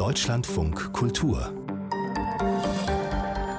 [0.00, 1.52] Deutschlandfunk Kultur.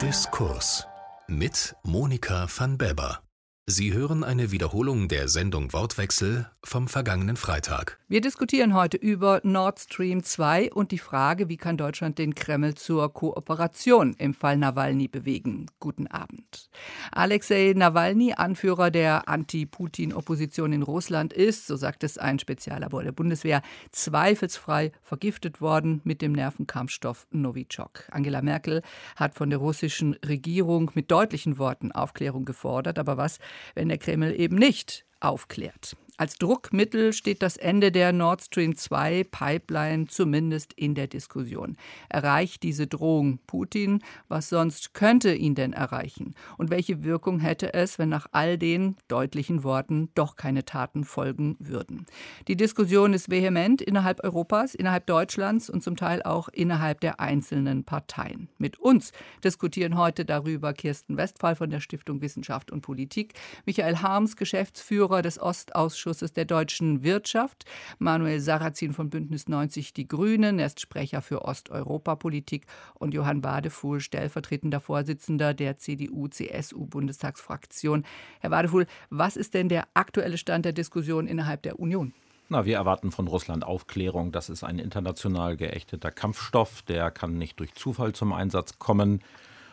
[0.02, 0.88] Diskurs
[1.28, 3.22] mit Monika van Beber
[3.68, 8.00] Sie hören eine Wiederholung der Sendung Wortwechsel vom vergangenen Freitag.
[8.08, 12.74] Wir diskutieren heute über Nord Stream 2 und die Frage, wie kann Deutschland den Kreml
[12.74, 15.68] zur Kooperation im Fall Nawalny bewegen.
[15.80, 16.70] Guten Abend.
[17.12, 23.62] Alexei Nawalny, Anführer der Anti-Putin-Opposition in Russland, ist, so sagt es ein Speziallabor der Bundeswehr,
[23.92, 28.10] zweifelsfrei vergiftet worden mit dem Nervenkampfstoff Novichok.
[28.12, 28.82] Angela Merkel
[29.16, 33.40] hat von der russischen Regierung mit deutlichen Worten Aufklärung gefordert, aber was
[33.76, 35.96] wenn der Kreml eben nicht aufklärt.
[36.22, 41.78] Als Druckmittel steht das Ende der Nord Stream 2 Pipeline zumindest in der Diskussion.
[42.10, 44.04] Erreicht diese Drohung Putin?
[44.28, 46.36] Was sonst könnte ihn denn erreichen?
[46.60, 51.56] Und welche Wirkung hätte es, wenn nach all den deutlichen Worten doch keine Taten folgen
[51.58, 52.06] würden?
[52.48, 57.84] Die Diskussion ist vehement innerhalb Europas, innerhalb Deutschlands und zum Teil auch innerhalb der einzelnen
[57.84, 58.48] Parteien.
[58.60, 59.12] Mit uns
[59.44, 63.34] diskutieren heute darüber Kirsten Westphal von der Stiftung Wissenschaft und Politik,
[63.66, 67.64] Michael Harms, Geschäftsführer des Ostausschusses Ausschusses der deutschen Wirtschaft,
[67.98, 74.02] Manuel Sarrazin von Bündnis 90 Die Grünen, er ist Sprecher für Osteuropapolitik und Johann Badefuhl,
[74.02, 78.04] stellvertretender Vorsitzender der CDU-CSU-Bundestagsfraktion.
[78.42, 82.12] Herr Badefuhl, was ist denn der aktuelle Stand der Diskussion innerhalb der Union?
[82.50, 84.34] Na, wir erwarten von Russland Aufklärung.
[84.34, 86.82] Das ist ein international geächteter Kampfstoff.
[86.82, 89.22] Der kann nicht durch Zufall zum Einsatz kommen,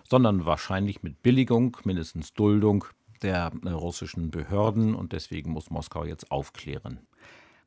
[0.08, 2.84] sondern wahrscheinlich mit Billigung, mindestens Duldung
[3.18, 7.00] der äh, russischen Behörden und deswegen muss Moskau jetzt aufklären.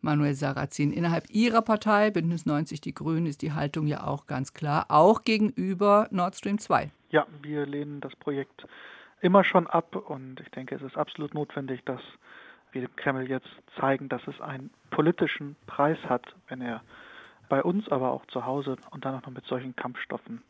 [0.02, 0.92] Manuel Sarrazin.
[0.92, 5.24] Innerhalb Ihrer Partei, Bündnis 90 Die Grünen, ist die Haltung ja auch ganz klar, auch
[5.24, 6.92] gegenüber Nord Stream 2.
[7.12, 8.66] Ja, wir lehnen das Projekt
[9.22, 12.02] immer schon ab und ich denke, es ist absolut notwendig, dass
[12.72, 13.50] wir dem Kreml jetzt
[13.80, 16.82] zeigen, dass es einen politischen Preis hat, wenn er
[17.50, 20.42] bei uns, aber auch zu Hause und dann auch noch mit solchen Kampfstoffen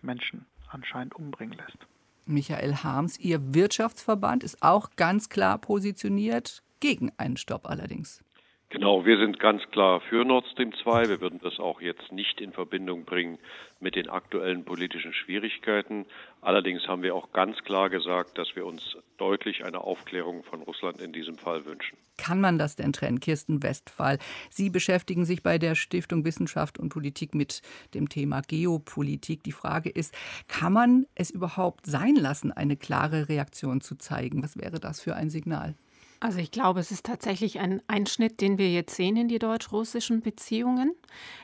[0.00, 1.86] Menschen anscheinend umbringen lässt.
[2.26, 3.18] Michael Harms.
[3.18, 8.22] Ihr Wirtschaftsverband ist auch ganz klar positioniert, gegen einen Stopp allerdings.
[8.68, 11.08] Genau, wir sind ganz klar für Nord Stream 2.
[11.08, 13.38] Wir würden das auch jetzt nicht in Verbindung bringen
[13.78, 16.04] mit den aktuellen politischen Schwierigkeiten.
[16.40, 21.00] Allerdings haben wir auch ganz klar gesagt, dass wir uns deutlich eine Aufklärung von Russland
[21.00, 21.96] in diesem Fall wünschen.
[22.16, 24.18] Kann man das denn trennen, Kirsten Westphal?
[24.50, 27.62] Sie beschäftigen sich bei der Stiftung Wissenschaft und Politik mit
[27.94, 29.44] dem Thema Geopolitik.
[29.44, 30.12] Die Frage ist,
[30.48, 34.42] kann man es überhaupt sein lassen, eine klare Reaktion zu zeigen?
[34.42, 35.76] Was wäre das für ein Signal?
[36.26, 40.22] Also ich glaube, es ist tatsächlich ein Einschnitt, den wir jetzt sehen in die deutsch-russischen
[40.22, 40.92] Beziehungen.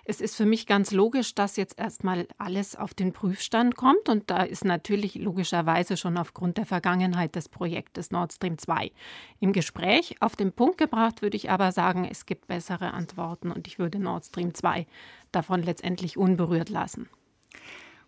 [0.05, 4.09] Es ist für mich ganz logisch, dass jetzt erstmal alles auf den Prüfstand kommt.
[4.09, 8.91] Und da ist natürlich logischerweise schon aufgrund der Vergangenheit des Projektes Nord Stream 2
[9.39, 10.17] im Gespräch.
[10.19, 14.01] Auf den Punkt gebracht würde ich aber sagen, es gibt bessere Antworten und ich würde
[14.01, 14.89] Nord Stream 2
[15.31, 17.09] davon letztendlich unberührt lassen.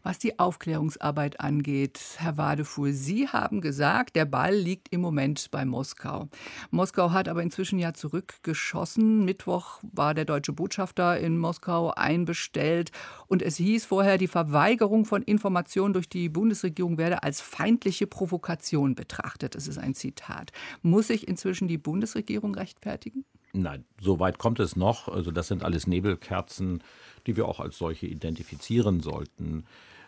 [0.04, 5.64] Was die Aufklärungsarbeit angeht, Herr Wadefuhl, Sie haben gesagt, der Ball liegt im Moment bei
[5.64, 6.28] Moskau.
[6.70, 9.24] Moskau hat aber inzwischen ja zurückgeschossen.
[9.24, 12.92] Mittwoch war der deutsche Botschafter in Moskau einbestellt
[13.28, 18.94] und es hieß vorher, die Verweigerung von Informationen durch die Bundesregierung werde als feindliche Provokation
[18.94, 19.54] betrachtet.
[19.54, 20.52] Das ist ein Zitat.
[20.82, 23.24] Muss sich inzwischen die Bundesregierung rechtfertigen?
[23.54, 25.08] Nein, so weit kommt es noch.
[25.08, 26.82] Also das sind alles Nebelkerzen,
[27.26, 29.64] die wir auch als solche identifizieren sollten.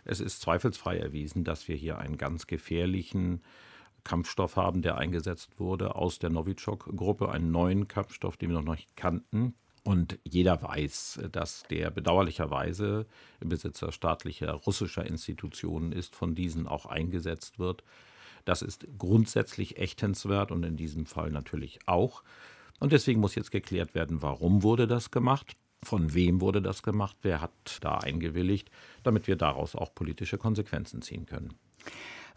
[0.06, 3.42] Es ist zweifelsfrei erwiesen, dass wir hier einen ganz gefährlichen
[4.04, 8.96] Kampfstoff haben, der eingesetzt wurde aus der Novichok-Gruppe, einen neuen Kampfstoff, den wir noch nicht
[8.96, 9.54] kannten.
[9.82, 13.06] Und jeder weiß, dass der bedauerlicherweise
[13.40, 17.82] im Besitzer staatlicher russischer Institutionen ist, von diesen auch eingesetzt wird.
[18.44, 22.22] Das ist grundsätzlich ächtenswert und in diesem Fall natürlich auch.
[22.78, 25.56] Und deswegen muss jetzt geklärt werden, warum wurde das gemacht.
[25.86, 27.16] Von wem wurde das gemacht?
[27.22, 28.72] Wer hat da eingewilligt,
[29.04, 31.54] damit wir daraus auch politische Konsequenzen ziehen können?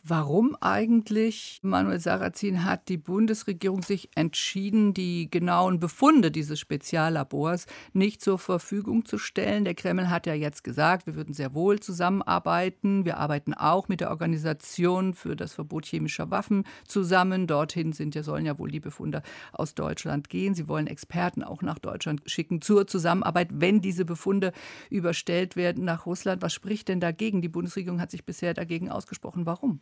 [0.03, 8.21] Warum eigentlich, Manuel Sarrazin, hat die Bundesregierung sich entschieden, die genauen Befunde dieses Speziallabors nicht
[8.21, 9.65] zur Verfügung zu stellen?
[9.65, 13.03] Der Kreml hat ja jetzt gesagt, wir würden sehr wohl zusammenarbeiten.
[13.03, 17.45] Wir arbeiten auch mit der Organisation für das Verbot chemischer Waffen zusammen.
[17.45, 19.21] Dorthin sind ja, sollen ja wohl die Befunde
[19.51, 20.55] aus Deutschland gehen.
[20.55, 24.53] Sie wollen Experten auch nach Deutschland schicken zur Zusammenarbeit, wenn diese Befunde
[24.89, 26.41] überstellt werden nach Russland.
[26.41, 27.41] Was spricht denn dagegen?
[27.41, 29.45] Die Bundesregierung hat sich bisher dagegen ausgesprochen.
[29.45, 29.81] Warum?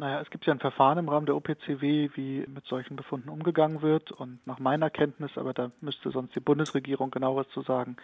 [0.00, 3.82] Naja, es gibt ja ein Verfahren im Rahmen der OPCW, wie mit solchen Befunden umgegangen
[3.82, 4.12] wird.
[4.12, 7.96] Und nach meiner Kenntnis, aber da müsste sonst die Bundesregierung genaueres zu sagen,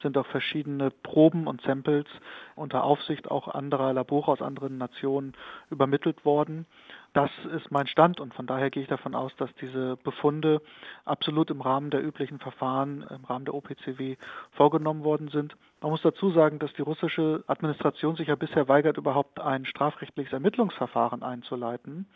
[0.00, 2.06] sind auch verschiedene Proben und Samples
[2.54, 5.34] unter Aufsicht auch anderer Labore aus anderen Nationen
[5.70, 6.64] übermittelt worden.
[7.12, 10.62] Das ist mein Stand und von daher gehe ich davon aus, dass diese Befunde
[11.04, 14.16] absolut im Rahmen der üblichen Verfahren, im Rahmen der OPCW
[14.52, 15.54] vorgenommen worden sind.
[15.82, 20.32] Man muss dazu sagen, dass die russische Administration sich ja bisher weigert, überhaupt ein strafrechtliches
[20.32, 22.06] Ermittlungsverfahren einzuleiten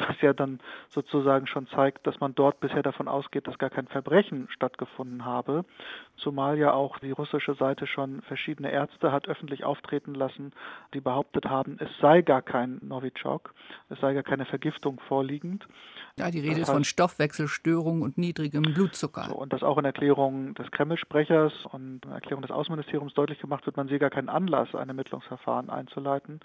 [0.00, 3.86] was ja dann sozusagen schon zeigt, dass man dort bisher davon ausgeht, dass gar kein
[3.86, 5.64] Verbrechen stattgefunden habe,
[6.16, 10.52] zumal ja auch die russische Seite schon verschiedene Ärzte hat öffentlich auftreten lassen,
[10.94, 13.54] die behauptet haben, es sei gar kein Novichok,
[13.88, 15.66] es sei gar keine Vergiftung vorliegend.
[16.18, 19.26] Ja, die Rede ist von Stoffwechselstörungen und niedrigem Blutzucker.
[19.28, 23.66] So, und dass auch in Erklärungen des Kreml-Sprechers und in Erklärung des Außenministeriums deutlich gemacht
[23.66, 26.40] wird, man sehe gar keinen Anlass, ein Ermittlungsverfahren einzuleiten.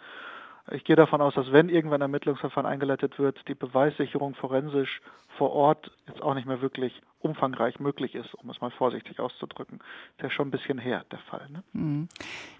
[0.74, 5.02] Ich gehe davon aus, dass wenn irgendwann ein Ermittlungsverfahren eingeleitet wird, die Beweissicherung forensisch
[5.38, 9.80] vor Ort jetzt auch nicht mehr wirklich umfangreich möglich ist, um es mal vorsichtig auszudrücken.
[9.80, 9.88] Das
[10.18, 11.50] ist ja schon ein bisschen her, der Fall.
[11.50, 11.62] Ne?
[11.74, 12.08] Mhm.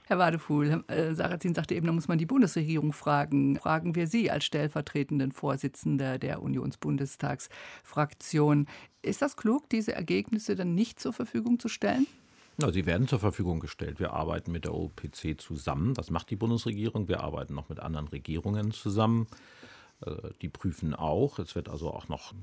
[0.08, 3.58] Herr Wadefuhl, äh, Sarrazin sagte eben, da muss man die Bundesregierung fragen.
[3.58, 8.68] Fragen wir Sie als stellvertretenden Vorsitzender der Unionsbundestagsfraktion.
[9.02, 12.08] Ist das klug, diese Ergebnisse dann nicht zur Verfügung zu stellen?
[12.62, 14.00] Na, sie werden zur Verfügung gestellt.
[14.00, 15.94] Wir arbeiten mit der OPC zusammen.
[15.96, 17.08] Das macht die Bundesregierung.
[17.08, 19.28] Wir arbeiten noch mit anderen Regierungen zusammen.
[20.06, 21.40] Äh, die prüfen auch.
[21.40, 22.34] Es wird also auch noch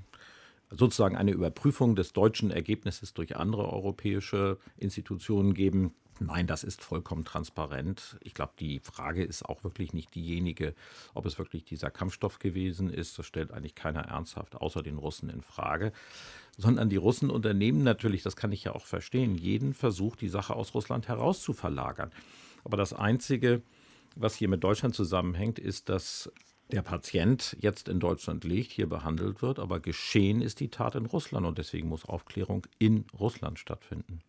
[0.70, 5.94] sozusagen eine Überprüfung des deutschen Ergebnisses durch andere europäische Institutionen geben.
[6.20, 8.19] Nein, das ist vollkommen transparent.
[8.23, 10.75] Ich glaube, die Frage ist auch wirklich nicht diejenige,
[11.15, 13.19] ob es wirklich dieser Kampfstoff gewesen ist.
[13.19, 15.93] Das stellt eigentlich keiner ernsthaft außer den Russen in Frage.
[16.58, 20.55] Sondern die Russen unternehmen natürlich, das kann ich ja auch verstehen, jeden Versuch, die Sache
[20.55, 22.10] aus Russland herauszuverlagern.
[22.64, 23.62] Aber das Einzige,
[24.16, 26.31] was hier mit Deutschland zusammenhängt, ist, dass
[26.70, 31.06] der Patient jetzt in Deutschland liegt, hier behandelt wird, aber geschehen ist die Tat in
[31.06, 34.20] Russland und deswegen muss Aufklärung in Russland stattfinden.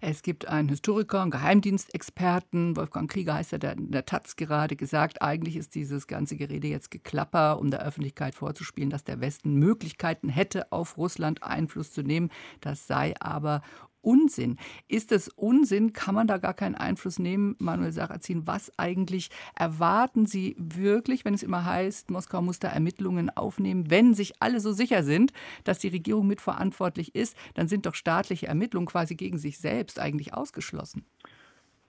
[0.00, 4.76] Es gibt einen Historiker, einen Geheimdienstexperten, Wolfgang Krieger heißt er, der in der Taz gerade
[4.76, 9.54] gesagt, eigentlich ist dieses ganze Gerede jetzt Geklapper, um der Öffentlichkeit vorzuspielen, dass der Westen
[9.54, 12.30] Möglichkeiten hätte, auf Russland Einfluss zu nehmen.
[12.60, 13.62] Das sei aber
[14.00, 14.56] Unsinn.
[14.88, 15.92] Ist es Unsinn?
[15.92, 18.46] Kann man da gar keinen Einfluss nehmen, Manuel Sarrazin?
[18.46, 23.90] Was eigentlich erwarten Sie wirklich, wenn es immer heißt, Moskau muss da Ermittlungen aufnehmen?
[23.90, 25.32] Wenn sich alle so sicher sind,
[25.64, 30.34] dass die Regierung mitverantwortlich ist, dann sind doch staatliche Ermittlungen quasi gegen sich selbst eigentlich
[30.34, 31.04] ausgeschlossen.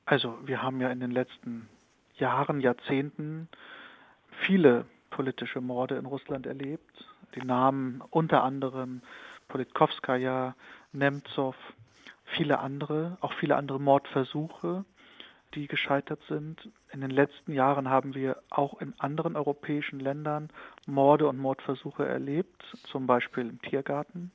[0.05, 1.69] Also wir haben ja in den letzten
[2.15, 3.47] Jahren, Jahrzehnten
[4.45, 7.05] viele politische Morde in Russland erlebt.
[7.35, 9.01] Die Namen unter anderem
[9.49, 10.55] Politkovskaya,
[10.91, 11.55] Nemtsov,
[12.29, 14.85] viele andere, auch viele andere Mordversuche,
[15.55, 16.69] die gescheitert sind.
[16.91, 20.49] In den letzten Jahren haben wir auch in anderen europäischen Ländern
[20.85, 24.31] Morde und Mordversuche erlebt, zum Beispiel im Tiergarten.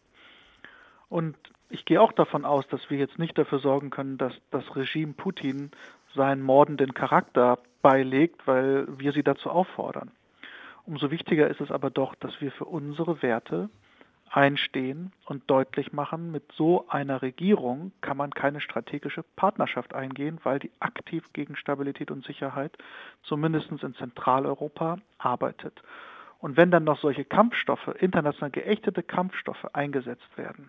[1.08, 1.36] Und
[1.70, 5.12] ich gehe auch davon aus, dass wir jetzt nicht dafür sorgen können, dass das Regime
[5.12, 5.70] Putin
[6.14, 10.10] seinen mordenden Charakter beilegt, weil wir sie dazu auffordern.
[10.86, 13.70] Umso wichtiger ist es aber doch, dass wir für unsere Werte
[14.34, 20.58] einstehen und deutlich machen, mit so einer Regierung kann man keine strategische Partnerschaft eingehen, weil
[20.58, 22.76] die aktiv gegen Stabilität und Sicherheit
[23.22, 25.80] zumindest in Zentraleuropa arbeitet.
[26.40, 30.68] Und wenn dann noch solche Kampfstoffe, international geächtete Kampfstoffe eingesetzt werden,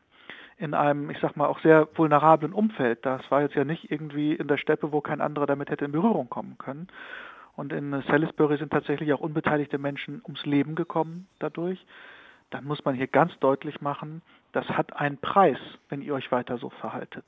[0.57, 4.33] in einem, ich sag mal, auch sehr vulnerablen Umfeld, das war jetzt ja nicht irgendwie
[4.33, 6.87] in der Steppe, wo kein anderer damit hätte in Berührung kommen können.
[7.55, 11.83] Und in Salisbury sind tatsächlich auch unbeteiligte Menschen ums Leben gekommen dadurch
[12.55, 14.21] dann muss man hier ganz deutlich machen,
[14.53, 15.57] das hat einen Preis,
[15.89, 17.25] wenn ihr euch weiter so verhaltet.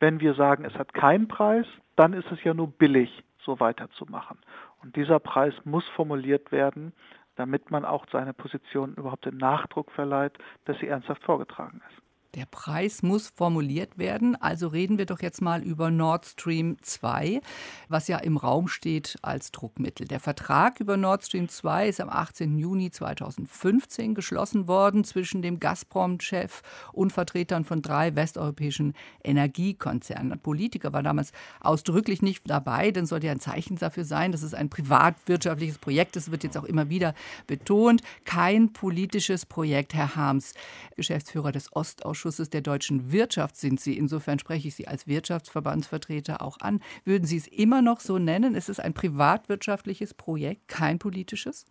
[0.00, 1.64] Wenn wir sagen, es hat keinen Preis,
[1.94, 4.36] dann ist es ja nur billig, so weiterzumachen.
[4.82, 6.92] Und dieser Preis muss formuliert werden,
[7.36, 12.02] damit man auch seine Position überhaupt den Nachdruck verleiht, dass sie ernsthaft vorgetragen ist.
[12.34, 14.36] Der Preis muss formuliert werden.
[14.36, 17.40] Also reden wir doch jetzt mal über Nord Stream 2,
[17.88, 20.06] was ja im Raum steht als Druckmittel.
[20.06, 22.58] Der Vertrag über Nord Stream 2 ist am 18.
[22.58, 26.60] Juni 2015 geschlossen worden zwischen dem Gazprom-Chef
[26.92, 28.92] und Vertretern von drei westeuropäischen
[29.24, 30.32] Energiekonzernen.
[30.32, 34.42] Ein Politiker war damals ausdrücklich nicht dabei, denn sollte ja ein Zeichen dafür sein, dass
[34.42, 36.26] es ein privatwirtschaftliches Projekt ist.
[36.26, 37.14] Das wird jetzt auch immer wieder
[37.46, 38.02] betont.
[38.26, 40.52] Kein politisches Projekt, Herr Harms,
[40.94, 43.96] Geschäftsführer des Ostausschusses Ausschusses der deutschen Wirtschaft sind Sie.
[43.96, 46.80] Insofern spreche ich Sie als Wirtschaftsverbandsvertreter auch an.
[47.04, 48.56] Würden Sie es immer noch so nennen?
[48.56, 51.64] Ist es ein privatwirtschaftliches Projekt, kein politisches?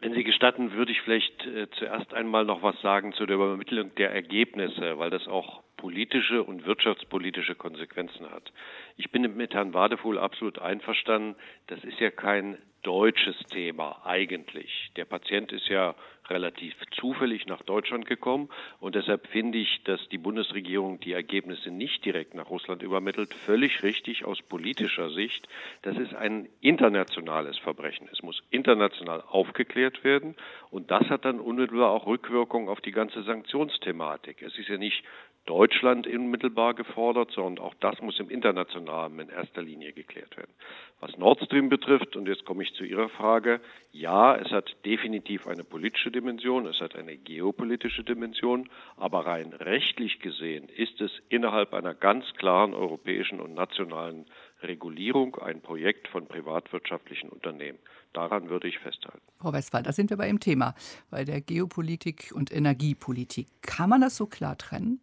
[0.00, 3.94] Wenn Sie gestatten, würde ich vielleicht äh, zuerst einmal noch was sagen zu der Übermittlung
[3.94, 8.52] der Ergebnisse, weil das auch politische und wirtschaftspolitische Konsequenzen hat.
[8.96, 11.36] Ich bin mit Herrn Wadefuhl absolut einverstanden.
[11.66, 14.92] Das ist ja kein deutsches Thema eigentlich.
[14.94, 15.96] Der Patient ist ja
[16.28, 22.04] relativ zufällig nach Deutschland gekommen und deshalb finde ich, dass die Bundesregierung die Ergebnisse nicht
[22.04, 25.48] direkt nach Russland übermittelt, völlig richtig aus politischer Sicht.
[25.82, 28.08] Das ist ein internationales Verbrechen.
[28.12, 30.36] Es muss international aufgeklärt werden
[30.70, 34.42] und das hat dann unmittelbar auch Rückwirkungen auf die ganze Sanktionsthematik.
[34.42, 35.02] Es ist ja nicht
[35.46, 40.52] Deutschland unmittelbar gefordert, sondern auch das muss im internationalen in erster Linie geklärt werden.
[41.00, 43.60] Was Nord Stream betrifft, und jetzt komme ich zu Ihrer Frage,
[43.92, 50.18] ja, es hat definitiv eine politische Dimension, es hat eine geopolitische Dimension, aber rein rechtlich
[50.20, 54.26] gesehen ist es innerhalb einer ganz klaren europäischen und nationalen
[54.62, 57.78] Regulierung ein Projekt von privatwirtschaftlichen Unternehmen.
[58.12, 59.20] Daran würde ich festhalten.
[59.38, 60.74] Frau Westphal, da sind wir bei dem Thema,
[61.10, 63.48] bei der Geopolitik und Energiepolitik.
[63.60, 65.00] Kann man das so klar trennen?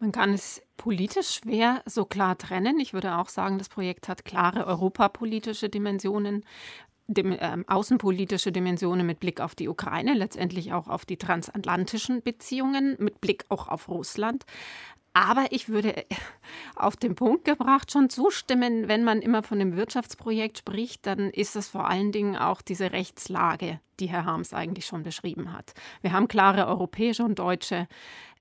[0.00, 2.78] Man kann es politisch schwer so klar trennen.
[2.78, 6.44] Ich würde auch sagen, das Projekt hat klare europapolitische Dimensionen,
[7.08, 12.96] dem, äh, außenpolitische Dimensionen mit Blick auf die Ukraine, letztendlich auch auf die transatlantischen Beziehungen,
[13.00, 14.44] mit Blick auch auf Russland.
[15.14, 16.04] Aber ich würde
[16.76, 21.56] auf den Punkt gebracht schon zustimmen, wenn man immer von dem Wirtschaftsprojekt spricht, dann ist
[21.56, 25.74] es vor allen Dingen auch diese Rechtslage, die Herr Harms eigentlich schon beschrieben hat.
[26.02, 27.88] Wir haben klare europäische und deutsche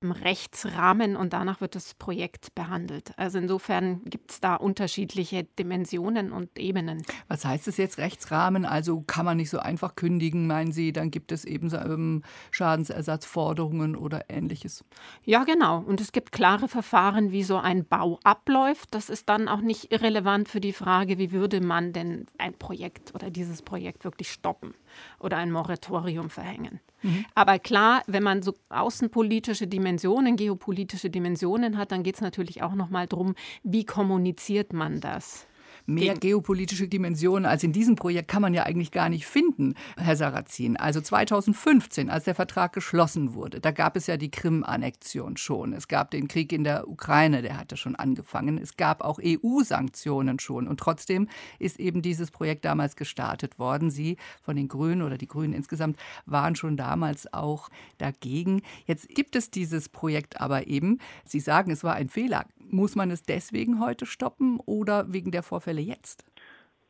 [0.02, 3.12] im Rechtsrahmen und danach wird das Projekt behandelt.
[3.18, 7.04] Also insofern gibt es da unterschiedliche Dimensionen und Ebenen.
[7.28, 8.66] Was heißt es jetzt Rechtsrahmen?
[8.66, 10.92] Also kann man nicht so einfach kündigen, meinen Sie?
[10.94, 14.84] Dann gibt es eben ähm, Schadensersatzforderungen oder ähnliches.
[15.24, 15.80] Ja, genau.
[15.80, 18.94] Und es gibt klare Verfahren, wie so ein Bau abläuft.
[18.94, 23.14] Das ist dann auch nicht irrelevant für die Frage, wie würde man denn ein Projekt
[23.16, 24.74] oder dieses Projekt wirklich stoppen
[25.20, 26.80] oder ein Moratorium verhängen.
[27.02, 27.26] Mhm.
[27.36, 32.74] Aber klar, wenn man so außenpolitische Dimensionen, geopolitische Dimensionen hat, dann geht es natürlich auch
[32.74, 35.47] noch mal darum, wie kommuniziert man das
[35.88, 40.16] mehr geopolitische Dimensionen als in diesem Projekt kann man ja eigentlich gar nicht finden, Herr
[40.16, 40.78] Sarrazin.
[40.78, 45.74] Also 2015, als der Vertrag geschlossen wurde, da gab es ja die Krim-Annexion schon.
[45.74, 48.58] Es gab den Krieg in der Ukraine, der hatte schon angefangen.
[48.58, 50.68] Es gab auch EU-Sanktionen schon.
[50.68, 53.90] Und trotzdem ist eben dieses Projekt damals gestartet worden.
[53.90, 58.62] Sie von den Grünen oder die Grünen insgesamt waren schon damals auch dagegen.
[58.86, 61.00] Jetzt gibt es dieses Projekt aber eben.
[61.26, 62.46] Sie sagen, es war ein Fehler.
[62.70, 66.26] Muss man es deswegen heute stoppen oder wegen der Vorfälle jetzt?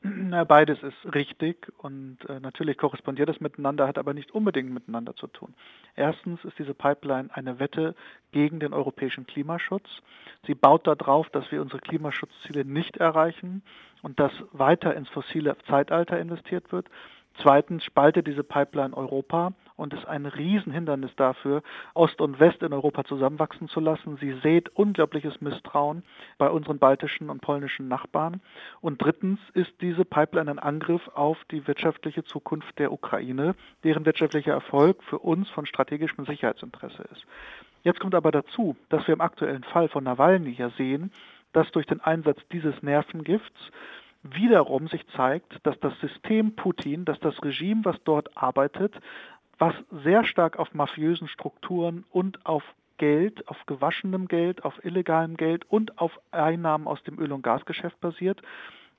[0.01, 5.15] Na, beides ist richtig und äh, natürlich korrespondiert es miteinander, hat aber nicht unbedingt miteinander
[5.15, 5.55] zu tun.
[5.95, 7.95] Erstens ist diese Pipeline eine Wette
[8.31, 9.87] gegen den europäischen Klimaschutz.
[10.45, 13.63] Sie baut darauf, dass wir unsere Klimaschutzziele nicht erreichen
[14.03, 16.87] und dass weiter ins fossile Zeitalter investiert wird.
[17.41, 21.61] Zweitens spaltet diese Pipeline Europa und ist ein Riesenhindernis dafür,
[21.93, 24.17] Ost und West in Europa zusammenwachsen zu lassen.
[24.17, 26.03] Sie sät unglaubliches Misstrauen
[26.39, 28.41] bei unseren baltischen und polnischen Nachbarn.
[28.81, 34.53] Und drittens ist diese Pipeline ein Angriff auf die wirtschaftliche Zukunft der Ukraine, deren wirtschaftlicher
[34.53, 37.25] Erfolg für uns von strategischem Sicherheitsinteresse ist.
[37.83, 41.11] Jetzt kommt aber dazu, dass wir im aktuellen Fall von Nawalny ja sehen,
[41.53, 43.71] dass durch den Einsatz dieses Nervengifts
[44.33, 48.93] wiederum sich zeigt, dass das System Putin, dass das Regime, was dort arbeitet,
[49.57, 52.63] was sehr stark auf mafiösen Strukturen und auf
[52.97, 57.99] Geld, auf gewaschenem Geld, auf illegalem Geld und auf Einnahmen aus dem Öl- und Gasgeschäft
[58.01, 58.41] basiert,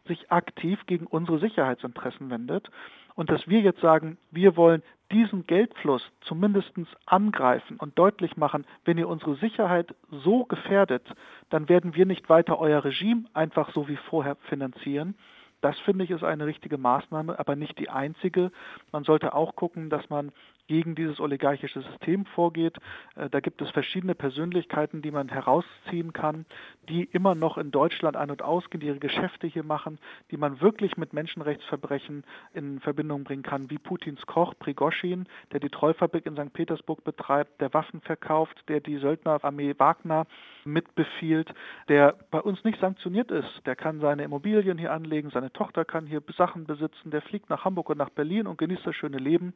[0.07, 2.71] sich aktiv gegen unsere Sicherheitsinteressen wendet.
[3.19, 6.71] Und dass wir jetzt sagen, wir wollen diesen Geldfluss zumindest
[7.05, 11.03] angreifen und deutlich machen, wenn ihr unsere Sicherheit so gefährdet,
[11.51, 15.17] dann werden wir nicht weiter euer Regime einfach so wie vorher finanzieren.
[15.61, 18.53] Das finde ich ist eine richtige Maßnahme, aber nicht die einzige.
[18.93, 20.31] Man sollte auch gucken, dass man
[20.69, 22.77] gegen dieses oligarchische System vorgeht.
[23.17, 26.47] Äh, da gibt es verschiedene Persönlichkeiten, die man herausziehen kann,
[26.89, 29.99] die immer noch in Deutschland ein- und ausgehen, die ihre Geschäfte hier machen,
[30.31, 35.71] die man wirklich mit Menschenrechtsverbrechen in Verbindung bringen kann, wie Putins Koch Prigoschin, der die
[35.71, 36.53] Trollfabrik in St.
[36.53, 40.27] Petersburg betreibt, der Waffen verkauft, der die Söldnerarmee Wagner
[40.65, 41.53] mitbefiehlt,
[41.89, 43.67] der bei uns nicht sanktioniert ist.
[43.67, 47.65] Der kann seine Immobilien hier anlegen, seine Tochter kann hier Sachen besitzen, der fliegt nach
[47.65, 49.55] Hamburg und nach Berlin und genießt das schöne Leben.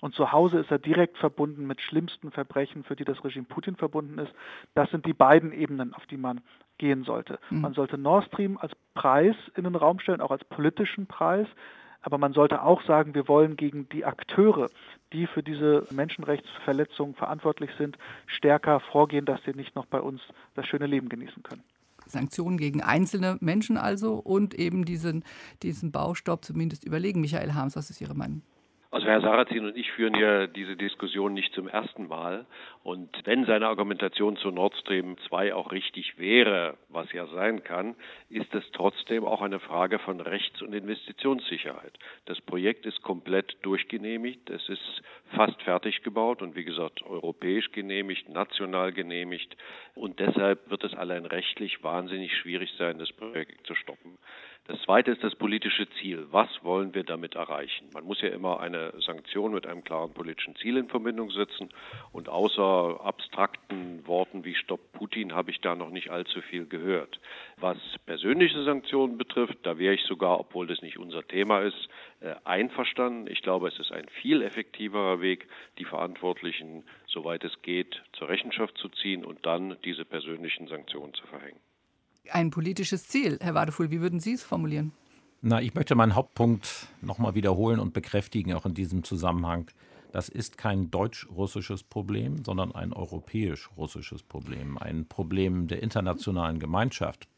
[0.00, 3.76] Und zu Hause ist er direkt verbunden mit schlimmsten Verbrechen, für die das Regime Putin
[3.76, 4.32] verbunden ist.
[4.74, 6.40] Das sind die beiden Ebenen, auf die man
[6.78, 7.38] gehen sollte.
[7.50, 7.60] Mhm.
[7.60, 11.46] Man sollte Nord Stream als Preis in den Raum stellen, auch als politischen Preis.
[12.02, 14.68] Aber man sollte auch sagen, wir wollen gegen die Akteure,
[15.12, 20.22] die für diese Menschenrechtsverletzungen verantwortlich sind, stärker vorgehen, dass sie nicht noch bei uns
[20.54, 21.62] das schöne Leben genießen können.
[22.06, 25.24] Sanktionen gegen einzelne Menschen also und eben diesen,
[25.62, 27.20] diesen Baustopp zumindest überlegen.
[27.20, 28.42] Michael Harms, was ist Ihre Meinung?
[28.92, 32.44] Also Herr Sarrazin und ich führen ja diese Diskussion nicht zum ersten Mal.
[32.82, 37.94] Und wenn seine Argumentation zu Nord Stream 2 auch richtig wäre, was ja sein kann,
[38.30, 41.92] ist es trotzdem auch eine Frage von Rechts- und Investitionssicherheit.
[42.24, 44.50] Das Projekt ist komplett durchgenehmigt.
[44.50, 45.02] Es ist
[45.36, 49.56] fast fertig gebaut und wie gesagt europäisch genehmigt, national genehmigt.
[49.94, 54.18] Und deshalb wird es allein rechtlich wahnsinnig schwierig sein, das Projekt zu stoppen.
[54.66, 56.26] Das zweite ist das politische Ziel.
[56.30, 57.88] Was wollen wir damit erreichen?
[57.92, 61.70] Man muss ja immer eine Sanktion mit einem klaren politischen Ziel in Verbindung setzen.
[62.12, 67.18] Und außer abstrakten Worten wie Stopp Putin habe ich da noch nicht allzu viel gehört.
[67.56, 71.88] Was persönliche Sanktionen betrifft, da wäre ich sogar, obwohl das nicht unser Thema ist,
[72.20, 73.26] äh, einverstanden.
[73.28, 75.48] Ich glaube, es ist ein viel effektiverer Weg,
[75.78, 81.26] die Verantwortlichen, soweit es geht, zur Rechenschaft zu ziehen und dann diese persönlichen Sanktionen zu
[81.26, 81.60] verhängen
[82.32, 83.38] ein politisches Ziel.
[83.40, 84.92] Herr Wadefuhl, wie würden Sie es formulieren?
[85.42, 89.70] Na, ich möchte meinen Hauptpunkt nochmal wiederholen und bekräftigen, auch in diesem Zusammenhang.
[90.12, 97.28] Das ist kein deutsch-russisches Problem, sondern ein europäisch-russisches Problem, ein Problem der internationalen Gemeinschaft.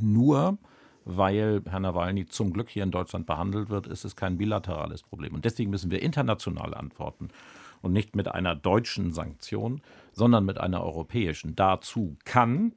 [0.00, 0.58] Nur
[1.04, 5.34] weil Herr Nawalny zum Glück hier in Deutschland behandelt wird, ist es kein bilaterales Problem.
[5.34, 7.28] Und deswegen müssen wir international antworten
[7.80, 9.82] und nicht mit einer deutschen Sanktion,
[10.12, 11.56] sondern mit einer europäischen.
[11.56, 12.72] Dazu kann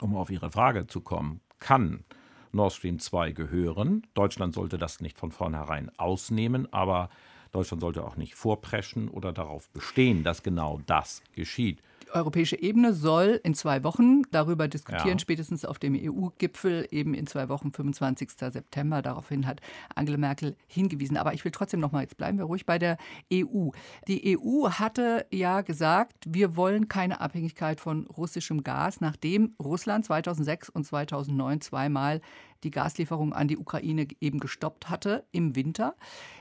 [0.00, 2.04] um auf Ihre Frage zu kommen, kann
[2.52, 4.06] Nord Stream 2 gehören.
[4.14, 7.10] Deutschland sollte das nicht von vornherein ausnehmen, aber
[7.52, 11.82] Deutschland sollte auch nicht vorpreschen oder darauf bestehen, dass genau das geschieht.
[12.08, 15.18] Die europäische Ebene soll in zwei Wochen darüber diskutieren, ja.
[15.18, 18.30] spätestens auf dem EU-Gipfel, eben in zwei Wochen, 25.
[18.30, 19.02] September.
[19.02, 19.60] Daraufhin hat
[19.94, 21.18] Angela Merkel hingewiesen.
[21.18, 22.96] Aber ich will trotzdem noch mal, jetzt bleiben wir ruhig bei der
[23.32, 23.68] EU.
[24.06, 30.70] Die EU hatte ja gesagt, wir wollen keine Abhängigkeit von russischem Gas, nachdem Russland 2006
[30.70, 32.22] und 2009 zweimal
[32.64, 35.94] die Gaslieferung an die Ukraine eben gestoppt hatte im Winter.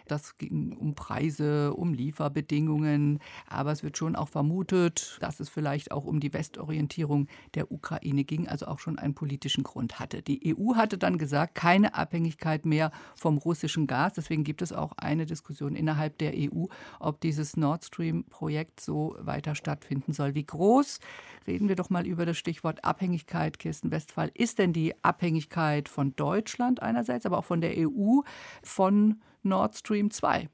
[0.08, 5.92] Das ging um Preise, um Lieferbedingungen, aber es wird schon auch vermutet, dass es vielleicht
[5.92, 10.22] auch um die Westorientierung der Ukraine ging, also auch schon einen politischen Grund hatte.
[10.22, 14.14] Die EU hatte dann gesagt, keine Abhängigkeit mehr vom russischen Gas.
[14.14, 16.66] Deswegen gibt es auch eine Diskussion innerhalb der EU,
[17.00, 20.36] ob dieses Nord Stream-Projekt so weiter stattfinden soll.
[20.36, 21.00] Wie groß,
[21.48, 26.07] reden wir doch mal über das Stichwort Abhängigkeit, Kirsten Westphal, ist denn die Abhängigkeit von
[26.16, 28.22] Deutschland einerseits, aber auch von der EU
[28.64, 30.50] von Nord Stream 2?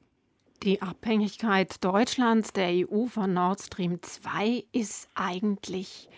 [0.64, 6.10] Die Abhängigkeit Deutschlands der EU von Nord Stream 2 ist eigentlich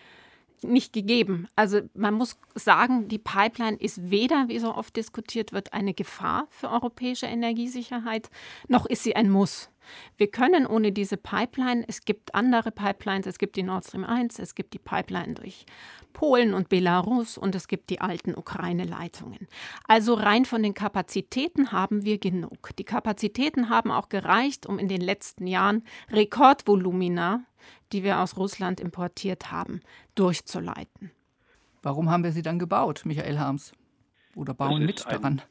[0.62, 1.48] nicht gegeben.
[1.56, 6.48] Also man muss sagen, die Pipeline ist weder, wie so oft diskutiert wird, eine Gefahr
[6.50, 8.30] für europäische Energiesicherheit,
[8.68, 9.70] noch ist sie ein Muss.
[10.18, 14.40] Wir können ohne diese Pipeline, es gibt andere Pipelines, es gibt die Nord Stream 1,
[14.40, 15.66] es gibt die Pipeline durch
[16.14, 19.48] Polen und Belarus und es gibt die alten Ukraine-Leitungen.
[19.88, 22.76] Also rein von den Kapazitäten haben wir genug.
[22.78, 27.44] Die Kapazitäten haben auch gereicht, um in den letzten Jahren Rekordvolumina,
[27.92, 29.82] die wir aus Russland importiert haben,
[30.16, 31.12] durchzuleiten.
[31.82, 33.74] Warum haben wir sie dann gebaut, Michael Harms?
[34.36, 35.42] Oder bauen mit daran?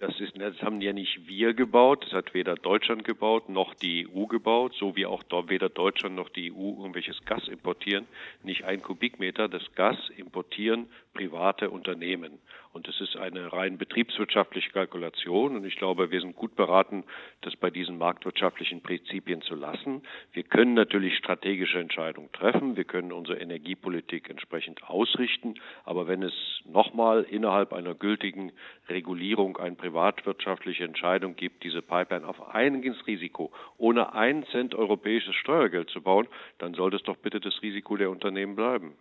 [0.00, 4.08] Das, ist, das haben ja nicht wir gebaut, das hat weder Deutschland gebaut noch die
[4.08, 8.08] EU gebaut, so wie auch weder Deutschland noch die EU irgendwelches Gas importieren.
[8.42, 12.38] Nicht ein Kubikmeter, das Gas importieren private Unternehmen.
[12.72, 15.56] Und das ist eine rein betriebswirtschaftliche Kalkulation.
[15.56, 17.02] Und ich glaube, wir sind gut beraten,
[17.40, 20.02] das bei diesen marktwirtschaftlichen Prinzipien zu lassen.
[20.32, 22.76] Wir können natürlich strategische Entscheidungen treffen.
[22.76, 25.54] Wir können unsere Energiepolitik entsprechend ausrichten.
[25.84, 26.32] Aber wenn es
[26.64, 28.52] nochmal innerhalb einer gültigen
[28.88, 35.90] Regulierung eine privatwirtschaftliche Entscheidung gibt, diese Pipeline auf eigenes Risiko ohne einen Cent europäisches Steuergeld
[35.90, 36.28] zu bauen,
[36.58, 38.94] dann sollte es doch bitte das Risiko der Unternehmen bleiben.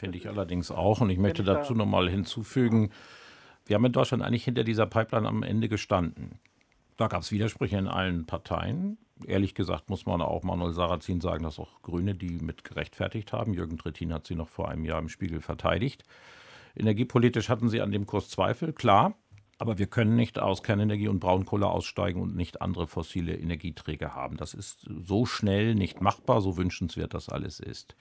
[0.00, 1.02] Finde ich allerdings auch.
[1.02, 2.90] Und ich möchte dazu noch mal hinzufügen,
[3.66, 6.38] wir haben in Deutschland eigentlich hinter dieser Pipeline am Ende gestanden.
[6.96, 8.96] Da gab es Widersprüche in allen Parteien.
[9.26, 13.52] Ehrlich gesagt muss man auch Manuel Sarrazin sagen, dass auch Grüne die mit gerechtfertigt haben.
[13.52, 16.02] Jürgen Trittin hat sie noch vor einem Jahr im Spiegel verteidigt.
[16.74, 19.18] Energiepolitisch hatten sie an dem Kurs Zweifel, klar.
[19.58, 24.38] Aber wir können nicht aus Kernenergie und Braunkohle aussteigen und nicht andere fossile Energieträger haben.
[24.38, 27.94] Das ist so schnell nicht machbar, so wünschenswert das alles ist.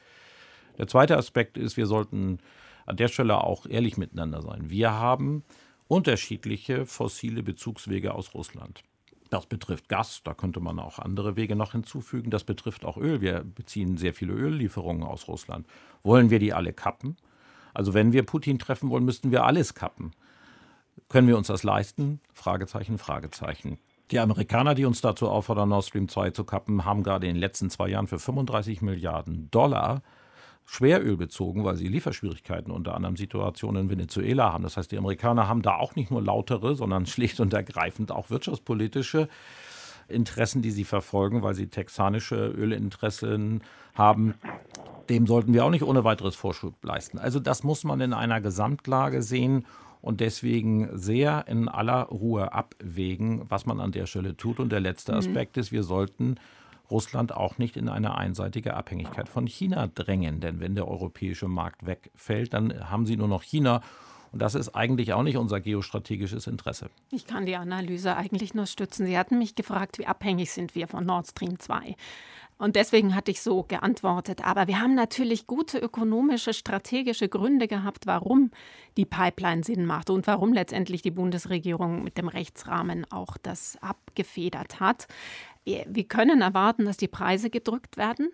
[0.80, 2.40] Der zweite Aspekt ist, wir sollten
[2.86, 4.70] an der Stelle auch ehrlich miteinander sein.
[4.70, 5.44] Wir haben
[5.88, 8.84] unterschiedliche fossile Bezugswege aus Russland.
[9.30, 12.32] Das betrifft Gas, da könnte man auch andere Wege noch hinzufügen.
[12.32, 13.22] Das betrifft auch Öl.
[13.22, 15.68] Wir beziehen sehr viele Öllieferungen aus Russland.
[16.02, 17.16] Wollen wir die alle kappen?
[17.74, 20.12] Also wenn wir Putin treffen wollen, müssten wir alles kappen.
[21.10, 22.22] Können wir uns das leisten?
[22.34, 23.78] Fragezeichen, Fragezeichen.
[24.10, 27.40] Die Amerikaner, die uns dazu auffordern, Nord Stream 2 zu kappen, haben gerade in den
[27.40, 30.02] letzten zwei Jahren für 35 Milliarden Dollar
[30.66, 34.64] Schweröl bezogen, weil sie Lieferschwierigkeiten unter anderem Situationen in Venezuela haben.
[34.64, 38.30] Das heißt, die Amerikaner haben da auch nicht nur lautere, sondern schlicht und ergreifend auch
[38.30, 39.30] wirtschaftspolitische
[40.08, 43.62] Interessen, die sie verfolgen, weil sie texanische Ölinteressen
[43.94, 44.36] haben,
[45.10, 47.18] dem sollten wir auch nicht ohne weiteres Vorschub leisten.
[47.18, 49.66] Also das muss man in einer Gesamtlage sehen
[50.02, 54.60] und deswegen sehr in aller Ruhe abwägen, was man an der Stelle tut.
[54.60, 55.18] Und der letzte mhm.
[55.20, 56.36] Aspekt ist, wir sollten
[56.92, 60.40] Russland auch nicht in eine einseitige Abhängigkeit von China drängen.
[60.40, 63.82] Denn wenn der europäische Markt wegfällt, dann haben sie nur noch China.
[64.32, 66.90] Und das ist eigentlich auch nicht unser geostrategisches Interesse.
[67.12, 69.06] Ich kann die Analyse eigentlich nur stützen.
[69.06, 71.96] Sie hatten mich gefragt, wie abhängig sind wir von Nord Stream 2.
[72.60, 74.46] Und deswegen hatte ich so geantwortet.
[74.46, 78.52] Aber wir haben natürlich gute ökonomische, strategische Gründe gehabt, warum
[78.98, 84.82] die Pipeline Sinn macht und warum letztendlich die Bundesregierung mit dem Rechtsrahmen auch das abgefedert
[84.82, 85.08] hat.
[85.88, 88.30] Wir können erwarten, dass die Preise gedrückt werden.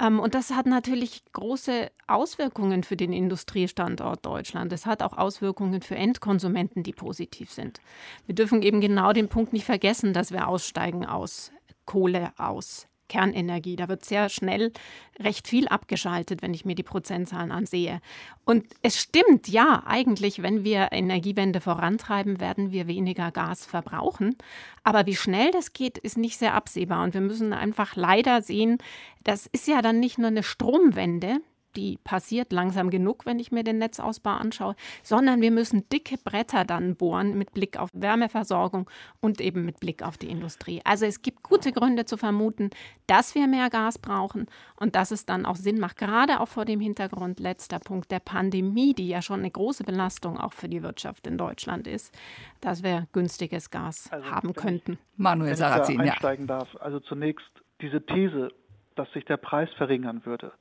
[0.00, 4.72] Ähm, und das hat natürlich große Auswirkungen für den Industriestandort Deutschland.
[4.72, 7.80] Es hat auch Auswirkungen für Endkonsumenten, die positiv sind.
[8.26, 11.52] Wir dürfen eben genau den Punkt nicht vergessen, dass wir aussteigen aus
[11.84, 13.76] Kohle, aus Kernenergie.
[13.76, 14.72] Da wird sehr schnell
[15.18, 18.00] recht viel abgeschaltet, wenn ich mir die Prozentzahlen ansehe.
[18.44, 24.36] Und es stimmt, ja, eigentlich, wenn wir Energiewende vorantreiben, werden wir weniger Gas verbrauchen.
[24.84, 27.04] Aber wie schnell das geht, ist nicht sehr absehbar.
[27.04, 28.78] Und wir müssen einfach leider sehen,
[29.24, 31.40] das ist ja dann nicht nur eine Stromwende,
[31.76, 36.64] die passiert langsam genug, wenn ich mir den Netzausbau anschaue, sondern wir müssen dicke Bretter
[36.64, 38.88] dann bohren mit Blick auf Wärmeversorgung
[39.20, 40.80] und eben mit Blick auf die Industrie.
[40.84, 42.70] Also es gibt gute Gründe zu vermuten,
[43.06, 46.64] dass wir mehr Gas brauchen und dass es dann auch Sinn macht, gerade auch vor
[46.64, 50.82] dem Hintergrund letzter Punkt der Pandemie, die ja schon eine große Belastung auch für die
[50.82, 52.16] Wirtschaft in Deutschland ist,
[52.60, 54.98] dass wir günstiges Gas also, haben könnten.
[55.16, 56.12] Manuel Sarrazin, ja.
[56.12, 56.68] einsteigen darf.
[56.80, 57.46] Also zunächst
[57.80, 58.48] diese These,
[58.94, 60.52] dass sich der Preis verringern würde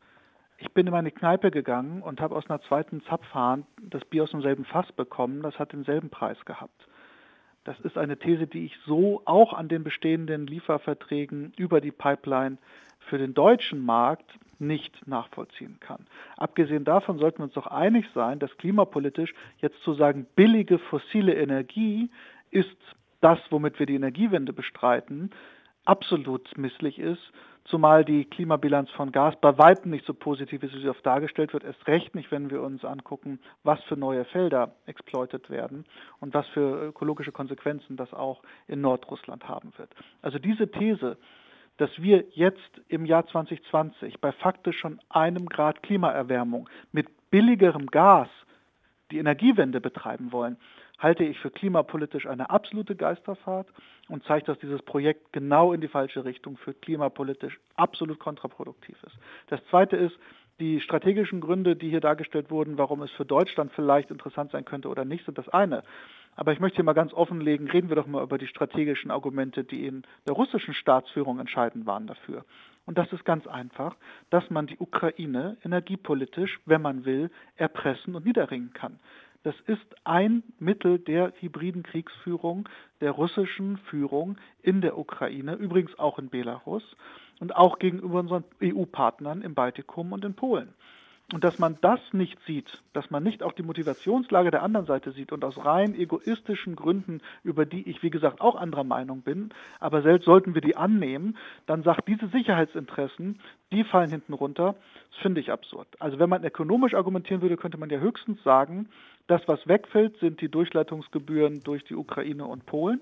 [0.58, 4.32] ich bin in meine Kneipe gegangen und habe aus einer zweiten Zapfhahn das Bier aus
[4.32, 5.42] demselben Fass bekommen.
[5.42, 6.88] Das hat denselben Preis gehabt.
[7.66, 12.58] Das ist eine These, die ich so auch an den bestehenden Lieferverträgen über die Pipeline
[13.00, 16.06] für den deutschen Markt nicht nachvollziehen kann.
[16.38, 21.34] Abgesehen davon sollten wir uns doch einig sein, dass klimapolitisch jetzt zu sagen, billige fossile
[21.34, 22.10] Energie
[22.52, 22.78] ist
[23.20, 25.32] das, womit wir die Energiewende bestreiten,
[25.86, 27.32] absolut misslich ist
[27.66, 31.54] zumal die Klimabilanz von Gas bei weitem nicht so positiv ist, wie sie oft dargestellt
[31.54, 31.64] wird.
[31.64, 35.86] Erst recht nicht, wenn wir uns angucken, was für neue Felder exploitet werden
[36.20, 39.90] und was für ökologische Konsequenzen das auch in Nordrussland haben wird.
[40.22, 41.18] Also diese These,
[41.78, 48.30] dass wir jetzt im Jahr 2020 bei faktisch schon einem Grad Klimaerwärmung mit billigerem Gas
[49.12, 50.58] die Energiewende betreiben wollen,
[51.00, 53.68] halte ich für klimapolitisch eine absolute Geisterfahrt
[54.08, 59.18] und zeigt, dass dieses Projekt genau in die falsche Richtung führt, klimapolitisch absolut kontraproduktiv ist.
[59.48, 60.18] Das Zweite ist,
[60.60, 64.88] die strategischen Gründe, die hier dargestellt wurden, warum es für Deutschland vielleicht interessant sein könnte
[64.88, 65.84] oder nicht, sind das eine.
[66.38, 69.64] Aber ich möchte hier mal ganz offenlegen, reden wir doch mal über die strategischen Argumente,
[69.64, 72.46] die in der russischen Staatsführung entscheidend waren dafür.
[72.86, 73.96] Und das ist ganz einfach,
[74.30, 79.00] dass man die Ukraine energiepolitisch, wenn man will, erpressen und niederringen kann.
[79.46, 82.68] Das ist ein Mittel der hybriden Kriegsführung
[83.00, 86.82] der russischen Führung in der Ukraine, übrigens auch in Belarus
[87.40, 90.74] und auch gegenüber unseren EU-Partnern im Baltikum und in Polen.
[91.36, 95.12] Und dass man das nicht sieht, dass man nicht auch die Motivationslage der anderen Seite
[95.12, 99.50] sieht und aus rein egoistischen Gründen, über die ich, wie gesagt, auch anderer Meinung bin,
[99.82, 103.42] aber selbst sollten wir die annehmen, dann sagt, diese Sicherheitsinteressen,
[103.74, 104.76] die fallen hinten runter.
[105.12, 105.90] Das finde ich absurd.
[106.00, 108.88] Also wenn man ökonomisch argumentieren würde, könnte man ja höchstens sagen,
[109.28, 113.02] das, was wegfällt, sind die Durchleitungsgebühren durch die Ukraine und Polen.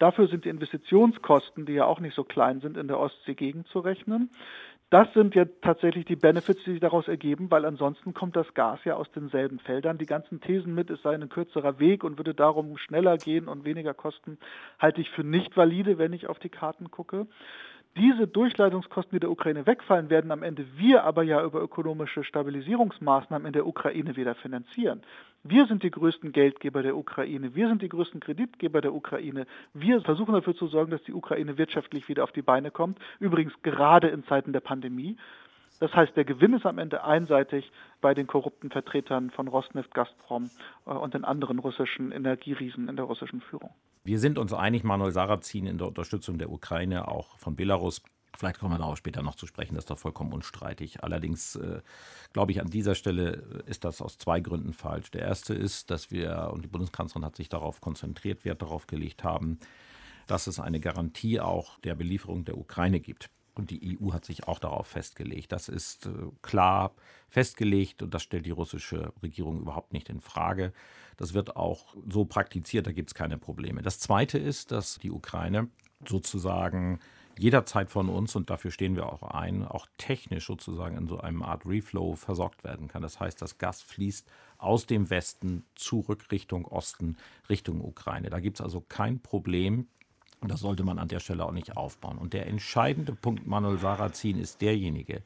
[0.00, 4.30] Dafür sind die Investitionskosten, die ja auch nicht so klein sind, in der Ostsee gegenzurechnen.
[4.90, 8.80] Das sind ja tatsächlich die Benefits, die sich daraus ergeben, weil ansonsten kommt das Gas
[8.84, 9.98] ja aus denselben Feldern.
[9.98, 13.66] Die ganzen Thesen mit, es sei ein kürzerer Weg und würde darum schneller gehen und
[13.66, 14.38] weniger kosten,
[14.78, 17.26] halte ich für nicht valide, wenn ich auf die Karten gucke.
[17.96, 23.46] Diese Durchleitungskosten, die der Ukraine wegfallen, werden am Ende wir aber ja über ökonomische Stabilisierungsmaßnahmen
[23.46, 25.02] in der Ukraine wieder finanzieren.
[25.42, 29.46] Wir sind die größten Geldgeber der Ukraine, wir sind die größten Kreditgeber der Ukraine.
[29.72, 33.52] Wir versuchen dafür zu sorgen, dass die Ukraine wirtschaftlich wieder auf die Beine kommt, übrigens
[33.62, 35.16] gerade in Zeiten der Pandemie.
[35.80, 37.70] Das heißt, der Gewinn ist am Ende einseitig
[38.00, 40.50] bei den korrupten Vertretern von Rosneft, Gazprom
[40.86, 43.70] äh, und den anderen russischen Energieriesen in der russischen Führung.
[44.08, 48.00] Wir sind uns einig, Manuel Sarrazin, in der Unterstützung der Ukraine, auch von Belarus.
[48.38, 51.04] Vielleicht kommen wir darauf später noch zu sprechen, das ist doch vollkommen unstreitig.
[51.04, 51.82] Allerdings äh,
[52.32, 55.10] glaube ich, an dieser Stelle ist das aus zwei Gründen falsch.
[55.10, 59.24] Der erste ist, dass wir, und die Bundeskanzlerin hat sich darauf konzentriert, Wert darauf gelegt
[59.24, 59.58] haben,
[60.26, 63.28] dass es eine Garantie auch der Belieferung der Ukraine gibt.
[63.58, 65.50] Und die EU hat sich auch darauf festgelegt.
[65.52, 66.10] Das ist äh,
[66.42, 66.92] klar
[67.28, 70.72] festgelegt und das stellt die russische Regierung überhaupt nicht in Frage.
[71.16, 73.82] Das wird auch so praktiziert, da gibt es keine Probleme.
[73.82, 75.68] Das Zweite ist, dass die Ukraine
[76.08, 77.00] sozusagen
[77.38, 81.42] jederzeit von uns, und dafür stehen wir auch ein, auch technisch sozusagen in so einem
[81.42, 83.02] Art Reflow versorgt werden kann.
[83.02, 87.16] Das heißt, das Gas fließt aus dem Westen zurück Richtung Osten,
[87.48, 88.30] Richtung Ukraine.
[88.30, 89.88] Da gibt es also kein Problem.
[90.40, 92.18] Und das sollte man an der Stelle auch nicht aufbauen.
[92.18, 95.22] Und der entscheidende Punkt, Manuel Sarrazin, ist derjenige,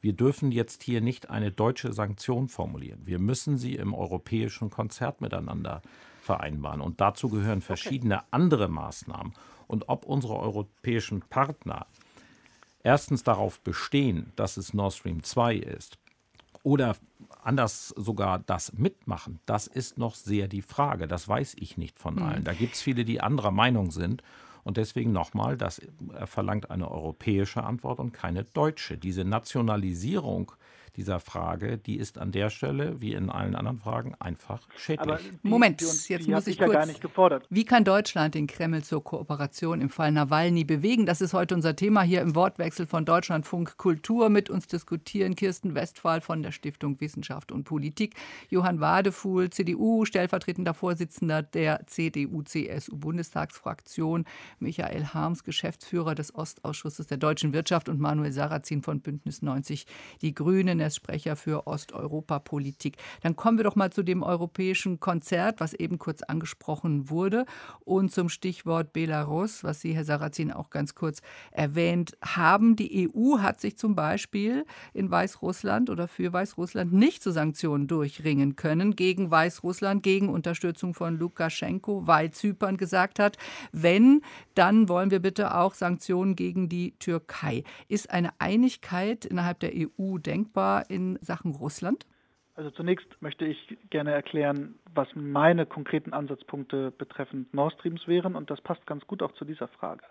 [0.00, 3.00] wir dürfen jetzt hier nicht eine deutsche Sanktion formulieren.
[3.04, 5.82] Wir müssen sie im europäischen Konzert miteinander
[6.22, 6.80] vereinbaren.
[6.80, 8.26] Und dazu gehören verschiedene okay.
[8.30, 9.32] andere Maßnahmen.
[9.66, 11.86] Und ob unsere europäischen Partner
[12.82, 15.98] erstens darauf bestehen, dass es Nord Stream 2 ist,
[16.68, 16.96] oder
[17.42, 21.08] anders sogar das mitmachen, das ist noch sehr die Frage.
[21.08, 22.22] Das weiß ich nicht von hm.
[22.22, 22.44] allen.
[22.44, 24.22] Da gibt es viele, die anderer Meinung sind.
[24.64, 25.80] Und deswegen nochmal, das
[26.26, 28.98] verlangt eine europäische Antwort und keine deutsche.
[28.98, 30.52] Diese Nationalisierung
[30.98, 35.20] dieser Frage, die ist an der Stelle, wie in allen anderen Fragen, einfach schädlich.
[35.42, 36.72] Moment, jetzt muss ich kurz.
[36.72, 37.46] Ja gar nicht gefordert.
[37.50, 41.06] Wie kann Deutschland den Kreml zur Kooperation im Fall Nawalny bewegen?
[41.06, 44.28] Das ist heute unser Thema hier im Wortwechsel von Deutschlandfunk Kultur.
[44.28, 48.16] Mit uns diskutieren Kirsten Westphal von der Stiftung Wissenschaft und Politik,
[48.50, 54.24] Johann Wadefuhl, CDU, stellvertretender Vorsitzender der CDU-CSU-Bundestagsfraktion,
[54.58, 59.86] Michael Harms, Geschäftsführer des Ostausschusses der deutschen Wirtschaft und Manuel Sarrazin von Bündnis 90
[60.22, 62.96] Die Grünen Sprecher für Osteuropapolitik.
[63.22, 67.46] Dann kommen wir doch mal zu dem europäischen Konzert, was eben kurz angesprochen wurde,
[67.84, 72.76] und zum Stichwort Belarus, was Sie, Herr Sarrazin, auch ganz kurz erwähnt haben.
[72.76, 78.56] Die EU hat sich zum Beispiel in Weißrussland oder für Weißrussland nicht zu Sanktionen durchringen
[78.56, 83.36] können gegen Weißrussland, gegen Unterstützung von Lukaschenko, weil Zypern gesagt hat,
[83.72, 84.22] wenn,
[84.54, 87.64] dann wollen wir bitte auch Sanktionen gegen die Türkei.
[87.88, 90.77] Ist eine Einigkeit innerhalb der EU denkbar?
[90.80, 92.06] In Sachen Russland?
[92.58, 98.50] Also zunächst möchte ich gerne erklären, was meine konkreten Ansatzpunkte betreffend Nord Streams wären und
[98.50, 100.02] das passt ganz gut auch zu dieser Frage.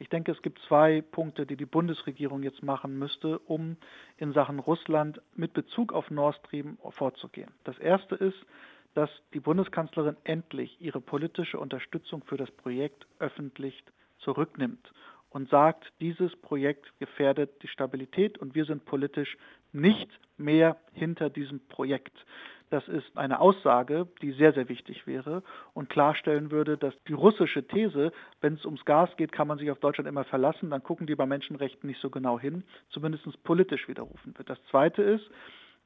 [0.00, 3.76] Ich denke, es gibt zwei Punkte, die die Bundesregierung jetzt machen müsste, um
[4.16, 7.52] in Sachen Russland mit Bezug auf Nord Stream vorzugehen.
[7.62, 8.38] Das erste ist,
[8.94, 13.84] dass die Bundeskanzlerin endlich ihre politische Unterstützung für das Projekt öffentlich
[14.18, 14.92] zurücknimmt
[15.32, 19.36] und sagt, dieses Projekt gefährdet die Stabilität und wir sind politisch
[19.72, 22.12] nicht mehr hinter diesem Projekt.
[22.70, 25.42] Das ist eine Aussage, die sehr, sehr wichtig wäre
[25.74, 29.70] und klarstellen würde, dass die russische These, wenn es ums Gas geht, kann man sich
[29.70, 33.88] auf Deutschland immer verlassen, dann gucken die bei Menschenrechten nicht so genau hin, zumindest politisch
[33.88, 34.48] widerrufen wird.
[34.48, 35.30] Das Zweite ist,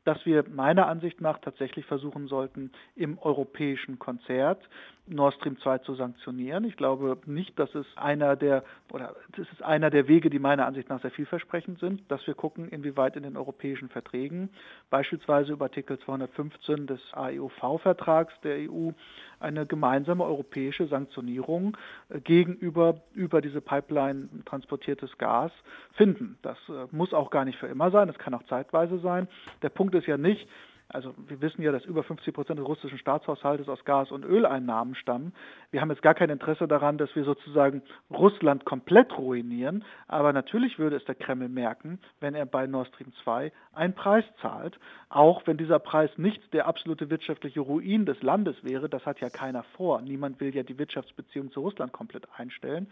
[0.06, 4.66] dass wir meiner Ansicht nach tatsächlich versuchen sollten, im europäischen Konzert
[5.08, 6.64] Nord Stream 2 zu sanktionieren.
[6.64, 10.66] Ich glaube nicht, dass es einer der oder das ist einer der Wege, die meiner
[10.66, 14.50] Ansicht nach sehr vielversprechend sind, dass wir gucken, inwieweit in den europäischen Verträgen,
[14.90, 18.90] beispielsweise über Artikel 215 des AEUV-Vertrags der EU,
[19.38, 21.76] eine gemeinsame europäische Sanktionierung
[22.08, 25.52] äh, gegenüber über diese Pipeline transportiertes Gas
[25.92, 26.38] finden.
[26.42, 29.28] Das äh, muss auch gar nicht für immer sein, das kann auch zeitweise sein.
[29.62, 30.48] Der Punkt ist ja nicht,
[30.88, 34.94] also wir wissen ja, dass über 50 Prozent des russischen Staatshaushaltes aus Gas- und Öleinnahmen
[34.94, 35.32] stammen.
[35.72, 39.84] Wir haben jetzt gar kein Interesse daran, dass wir sozusagen Russland komplett ruinieren.
[40.06, 44.24] Aber natürlich würde es der Kreml merken, wenn er bei Nord Stream 2 einen Preis
[44.40, 44.78] zahlt.
[45.08, 48.88] Auch wenn dieser Preis nicht der absolute wirtschaftliche Ruin des Landes wäre.
[48.88, 50.00] Das hat ja keiner vor.
[50.02, 52.86] Niemand will ja die Wirtschaftsbeziehung zu Russland komplett einstellen.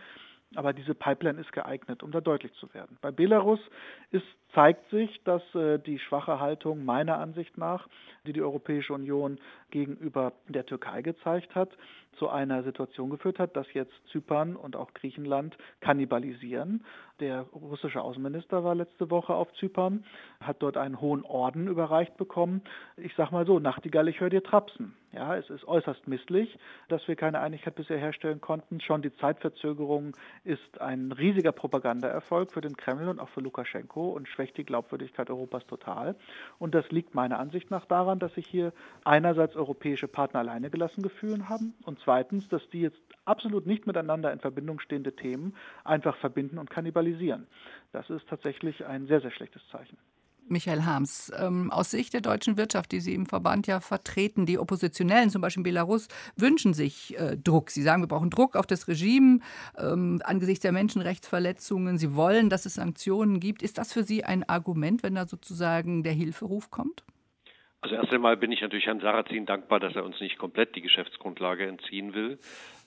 [0.57, 2.99] Aber diese Pipeline ist geeignet, um da deutlich zu werden.
[3.01, 3.61] Bei Belarus
[4.11, 7.89] ist, zeigt sich, dass äh, die schwache Haltung meiner Ansicht nach,
[8.27, 9.39] die die Europäische Union
[9.71, 11.71] gegenüber der Türkei gezeigt hat,
[12.19, 16.85] zu einer Situation geführt hat, dass jetzt Zypern und auch Griechenland kannibalisieren.
[17.21, 20.05] Der russische Außenminister war letzte Woche auf Zypern,
[20.41, 22.63] hat dort einen hohen Orden überreicht bekommen.
[22.97, 24.95] Ich sage mal so, Nachtigall, ich höre dir trapsen.
[25.13, 28.81] Ja, es ist äußerst misslich, dass wir keine Einigkeit bisher herstellen konnten.
[28.81, 34.29] Schon die Zeitverzögerung ist ein riesiger Propagandaerfolg für den Kreml und auch für Lukaschenko und
[34.29, 36.17] schwächt die Glaubwürdigkeit Europas total.
[36.59, 38.73] Und das liegt meiner Ansicht nach daran, dass sich hier
[39.05, 44.33] einerseits europäische Partner alleine gelassen gefühlt haben und zweitens, dass die jetzt absolut nicht miteinander
[44.33, 45.55] in Verbindung stehende Themen
[45.85, 47.47] einfach verbinden und kannibalisieren.
[47.93, 49.97] Das ist tatsächlich ein sehr, sehr schlechtes Zeichen.
[50.49, 54.59] Michael Harms, ähm, aus Sicht der deutschen Wirtschaft, die Sie im Verband ja vertreten, die
[54.59, 57.71] Oppositionellen, zum Beispiel in Belarus, wünschen sich äh, Druck.
[57.71, 59.41] Sie sagen, wir brauchen Druck auf das Regime
[59.79, 61.99] ähm, angesichts der Menschenrechtsverletzungen.
[61.99, 63.63] Sie wollen, dass es Sanktionen gibt.
[63.63, 67.05] Ist das für Sie ein Argument, wenn da sozusagen der Hilferuf kommt?
[67.85, 70.81] Also erst einmal bin ich natürlich Herrn Sarrazin dankbar, dass er uns nicht komplett die
[70.81, 72.39] Geschäftsgrundlage entziehen will.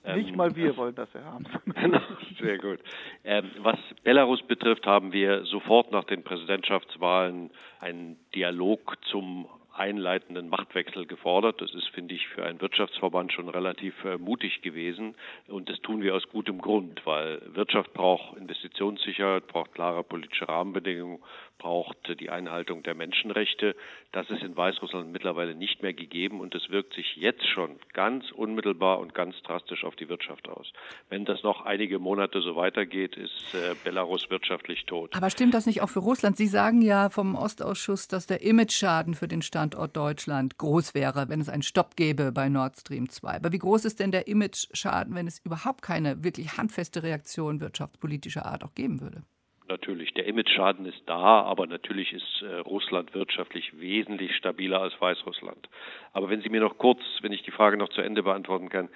[0.04, 1.44] Nicht ähm, mal wir wollen das ja haben.
[2.40, 2.78] Sehr gut.
[3.24, 11.06] Ähm, was Belarus betrifft, haben wir sofort nach den Präsidentschaftswahlen einen Dialog zum einleitenden Machtwechsel
[11.06, 11.60] gefordert.
[11.60, 15.14] Das ist, finde ich, für einen Wirtschaftsverband schon relativ äh, mutig gewesen.
[15.46, 21.20] Und das tun wir aus gutem Grund, weil Wirtschaft braucht Investitionssicherheit, braucht klare politische Rahmenbedingungen,
[21.58, 23.74] braucht die Einhaltung der Menschenrechte.
[24.12, 28.30] Das ist in Weißrussland mittlerweile nicht mehr gegeben und das wirkt sich jetzt schon ganz
[28.30, 30.72] unmittelbar und ganz drastisch auf die Wirtschaft aus.
[31.10, 35.14] Wenn das noch einige Monate so weitergeht, ist äh, Belarus wirtschaftlich tot.
[35.14, 36.36] Aber stimmt das nicht auch für Russland?
[36.36, 41.40] Sie sagen ja vom Ostausschuss, dass der Imageschaden für den Standort Deutschland groß wäre, wenn
[41.40, 43.36] es einen Stopp gäbe bei Nord Stream 2.
[43.36, 48.46] Aber wie groß ist denn der Imageschaden, wenn es überhaupt keine wirklich handfeste Reaktion wirtschaftspolitischer
[48.46, 49.22] Art auch geben würde?
[49.68, 50.12] Natürlich.
[50.14, 55.68] Der Imageschaden ist da, aber natürlich ist äh, Russland wirtschaftlich wesentlich stabiler als Weißrussland.
[56.12, 58.88] Aber wenn Sie mir noch kurz, wenn ich die Frage noch zu Ende beantworten kann,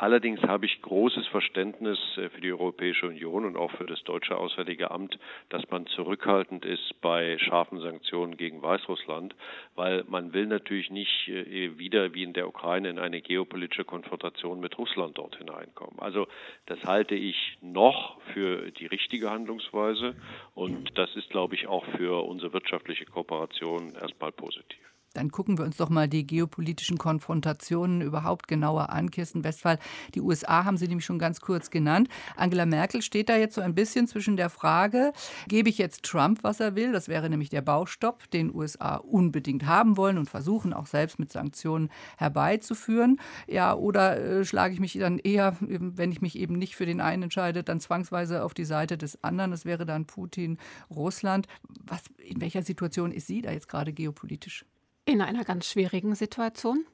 [0.00, 4.36] Allerdings habe ich großes Verständnis äh, für die Europäische Union und auch für das deutsche
[4.36, 9.34] Auswärtige Amt, dass man zurückhaltend ist bei scharfen Sanktionen gegen Weißrussland,
[9.74, 14.60] weil man will natürlich nicht äh, wieder wie in der Ukraine in eine geopolitische Konfrontation
[14.60, 15.98] mit Russland dort hineinkommen.
[15.98, 16.28] Also
[16.66, 20.14] das halte ich noch für die richtige Handlungsweise
[20.54, 24.78] und das ist, glaube ich, auch für unsere wirtschaftliche Kooperation erstmal positiv.
[25.14, 29.10] Dann gucken wir uns doch mal die geopolitischen Konfrontationen überhaupt genauer an.
[29.10, 29.78] Kirsten Westphal,
[30.14, 32.08] die USA haben Sie nämlich schon ganz kurz genannt.
[32.36, 35.12] Angela Merkel steht da jetzt so ein bisschen zwischen der Frage,
[35.48, 36.92] gebe ich jetzt Trump, was er will?
[36.92, 41.32] Das wäre nämlich der Baustopp, den USA unbedingt haben wollen und versuchen auch selbst mit
[41.32, 43.18] Sanktionen herbeizuführen.
[43.46, 47.00] Ja, oder äh, schlage ich mich dann eher, wenn ich mich eben nicht für den
[47.00, 49.50] einen entscheide, dann zwangsweise auf die Seite des anderen.
[49.50, 50.58] Das wäre dann Putin,
[50.90, 51.46] Russland.
[51.84, 54.64] Was, in welcher Situation ist sie da jetzt gerade geopolitisch?
[55.08, 56.84] In einer ganz schwierigen Situation.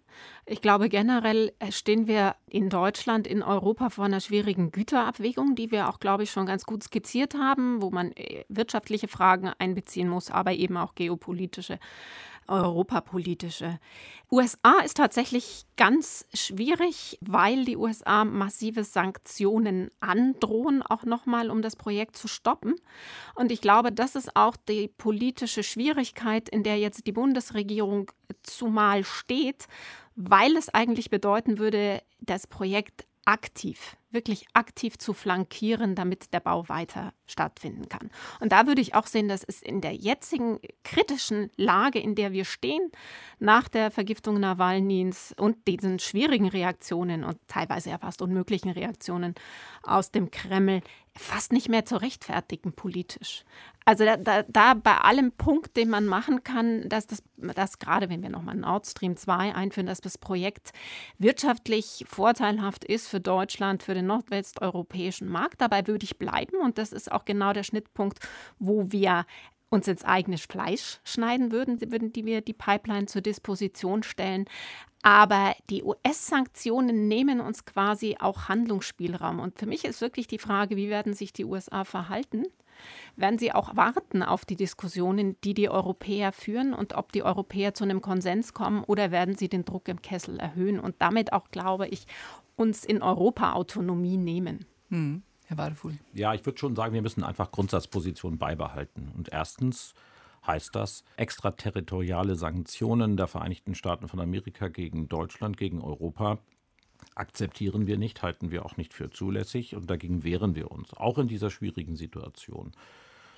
[0.47, 5.89] Ich glaube, generell stehen wir in Deutschland, in Europa vor einer schwierigen Güterabwägung, die wir
[5.89, 10.31] auch, glaube ich, schon ganz gut skizziert haben, wo man äh, wirtschaftliche Fragen einbeziehen muss,
[10.31, 11.81] aber eben auch geopolitische
[12.49, 13.79] europapolitische.
[14.31, 21.77] USA ist tatsächlich ganz schwierig, weil die USA massive Sanktionen androhen, auch nochmal, um das
[21.77, 22.75] Projekt zu stoppen.
[23.35, 28.11] Und ich glaube, das ist auch die politische Schwierigkeit, in der jetzt die Bundesregierung
[28.43, 29.67] zumal steht,
[30.17, 36.69] weil es eigentlich bedeuten würde, das Projekt aktiv, wirklich aktiv zu flankieren, damit der Bau
[36.69, 38.11] weiter stattfinden kann.
[38.41, 42.33] Und da würde ich auch sehen, dass es in der jetzigen kritischen Lage, in der
[42.33, 42.91] wir stehen,
[43.39, 49.35] nach der Vergiftung Nawalnys und diesen schwierigen Reaktionen und teilweise ja fast unmöglichen Reaktionen
[49.83, 50.83] aus dem Kreml,
[51.17, 53.45] fast nicht mehr zu rechtfertigen politisch.
[53.87, 58.09] Also da, da, da, bei allem Punkt, den man machen kann, dass das, dass gerade
[58.09, 60.73] wenn wir nochmal Nord Stream 2 einführen, dass das Projekt
[61.19, 65.61] wirtschaftlich vorteilhaft ist für Deutschland, für den nordwesteuropäischen Markt.
[65.61, 68.21] Dabei würde ich bleiben und das ist auch genau der Schnittpunkt,
[68.59, 69.27] wo wir
[69.71, 74.47] uns ins eigene Fleisch schneiden würden, würden die wir die Pipeline zur Disposition stellen.
[75.03, 79.39] Aber die US-Sanktionen nehmen uns quasi auch Handlungsspielraum.
[79.39, 82.45] Und für mich ist wirklich die Frage, wie werden sich die USA verhalten?
[83.17, 87.75] Werden sie auch warten auf die Diskussionen, die die Europäer führen und ob die Europäer
[87.75, 91.51] zu einem Konsens kommen oder werden sie den Druck im Kessel erhöhen und damit auch,
[91.51, 92.07] glaube ich,
[92.57, 94.65] uns in Europa Autonomie nehmen?
[94.89, 95.23] Hm.
[95.47, 95.99] Herr Wadefuhl.
[96.13, 99.13] Ja, ich würde schon sagen, wir müssen einfach Grundsatzpositionen beibehalten.
[99.17, 99.95] Und erstens
[100.47, 106.39] heißt das extraterritoriale Sanktionen der Vereinigten Staaten von Amerika gegen Deutschland, gegen Europa
[107.15, 111.19] akzeptieren wir nicht, halten wir auch nicht für zulässig und dagegen wehren wir uns, auch
[111.19, 112.73] in dieser schwierigen Situation.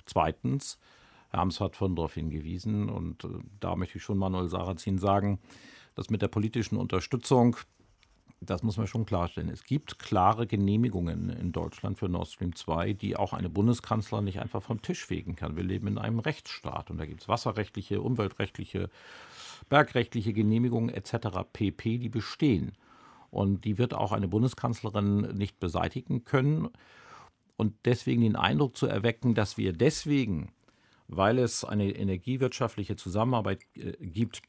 [0.05, 0.79] Zweitens,
[1.29, 3.27] Herr Amts hat von darauf hingewiesen und äh,
[3.59, 5.39] da möchte ich schon Manuel Sarrazin sagen,
[5.95, 7.57] dass mit der politischen Unterstützung
[8.39, 9.49] das muss man schon klarstellen.
[9.49, 14.39] Es gibt klare Genehmigungen in Deutschland für Nord Stream 2, die auch eine Bundeskanzlerin nicht
[14.39, 15.55] einfach vom Tisch fegen kann.
[15.55, 18.89] Wir leben in einem Rechtsstaat und da gibt es wasserrechtliche, umweltrechtliche,
[19.69, 21.39] bergrechtliche Genehmigungen etc.
[21.51, 22.73] pp, die bestehen.
[23.31, 26.69] Und die wird auch eine Bundeskanzlerin nicht beseitigen können.
[27.55, 30.51] Und deswegen den Eindruck zu erwecken, dass wir deswegen,
[31.07, 34.43] weil es eine energiewirtschaftliche Zusammenarbeit äh, gibt,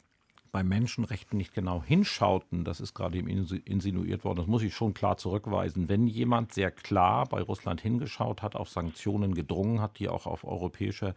[0.51, 4.95] bei Menschenrechten nicht genau hinschauten, das ist gerade eben insinuiert worden, das muss ich schon
[4.95, 5.89] klar zurückweisen.
[5.89, 10.45] Wenn jemand sehr klar bei Russland hingeschaut hat, auf Sanktionen gedrungen hat, die auch auf
[10.45, 11.15] europäischer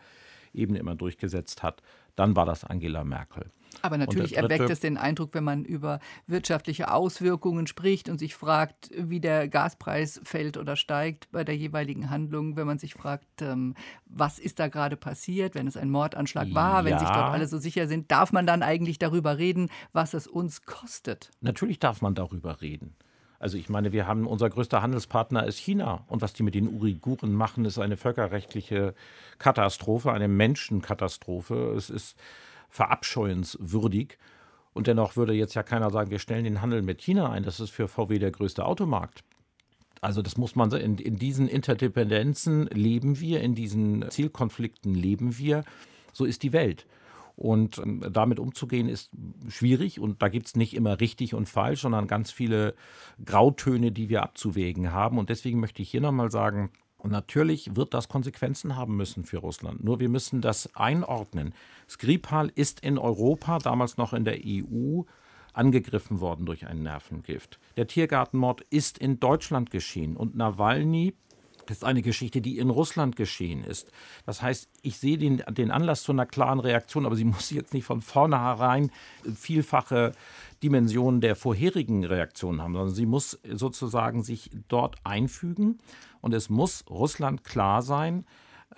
[0.54, 1.82] Ebene immer durchgesetzt hat,
[2.16, 3.52] dann war das Angela Merkel.
[3.82, 8.92] Aber natürlich erweckt es den Eindruck, wenn man über wirtschaftliche Auswirkungen spricht und sich fragt,
[8.96, 13.76] wie der Gaspreis fällt oder steigt bei der jeweiligen Handlung, wenn man sich fragt, ähm,
[14.06, 16.86] was ist da gerade passiert, wenn es ein Mordanschlag war, ja.
[16.86, 20.28] wenn sich dort alle so sicher sind, darf man dann eigentlich darüber reden, was es
[20.28, 21.32] uns kostet?
[21.42, 22.96] Natürlich darf man darüber reden.
[23.42, 26.68] Also ich meine, wir haben unser größter Handelspartner ist China und was die mit den
[26.68, 28.94] Uiguren machen, ist eine völkerrechtliche
[29.40, 31.74] Katastrophe, eine Menschenkatastrophe.
[31.76, 32.16] Es ist
[32.72, 34.18] verabscheuenswürdig.
[34.74, 37.44] Und dennoch würde jetzt ja keiner sagen, wir stellen den Handel mit China ein.
[37.44, 39.24] Das ist für VW der größte Automarkt.
[40.00, 45.64] Also das muss man in, in diesen Interdependenzen leben wir, in diesen Zielkonflikten leben wir.
[46.12, 46.88] So ist die Welt.
[47.36, 49.12] Und ähm, damit umzugehen ist
[49.48, 52.74] schwierig und da gibt es nicht immer richtig und falsch, sondern ganz viele
[53.24, 55.18] Grautöne, die wir abzuwägen haben.
[55.18, 56.72] Und deswegen möchte ich hier nochmal sagen,
[57.02, 59.84] und natürlich wird das Konsequenzen haben müssen für Russland.
[59.84, 61.54] Nur wir müssen das einordnen.
[61.90, 65.02] Skripal ist in Europa, damals noch in der EU,
[65.54, 67.60] angegriffen worden durch ein Nervengift.
[67.76, 71.14] Der Tiergartenmord ist in Deutschland geschehen und Nawalny
[71.70, 73.92] ist eine Geschichte, die in Russland geschehen ist.
[74.26, 77.74] Das heißt, ich sehe den, den Anlass zu einer klaren Reaktion, aber sie muss jetzt
[77.74, 78.92] nicht von vornherein
[79.36, 80.12] vielfache
[80.62, 85.80] Dimensionen der vorherigen Reaktionen haben, sondern sie muss sozusagen sich dort einfügen.
[86.22, 88.26] Und es muss Russland klar sein,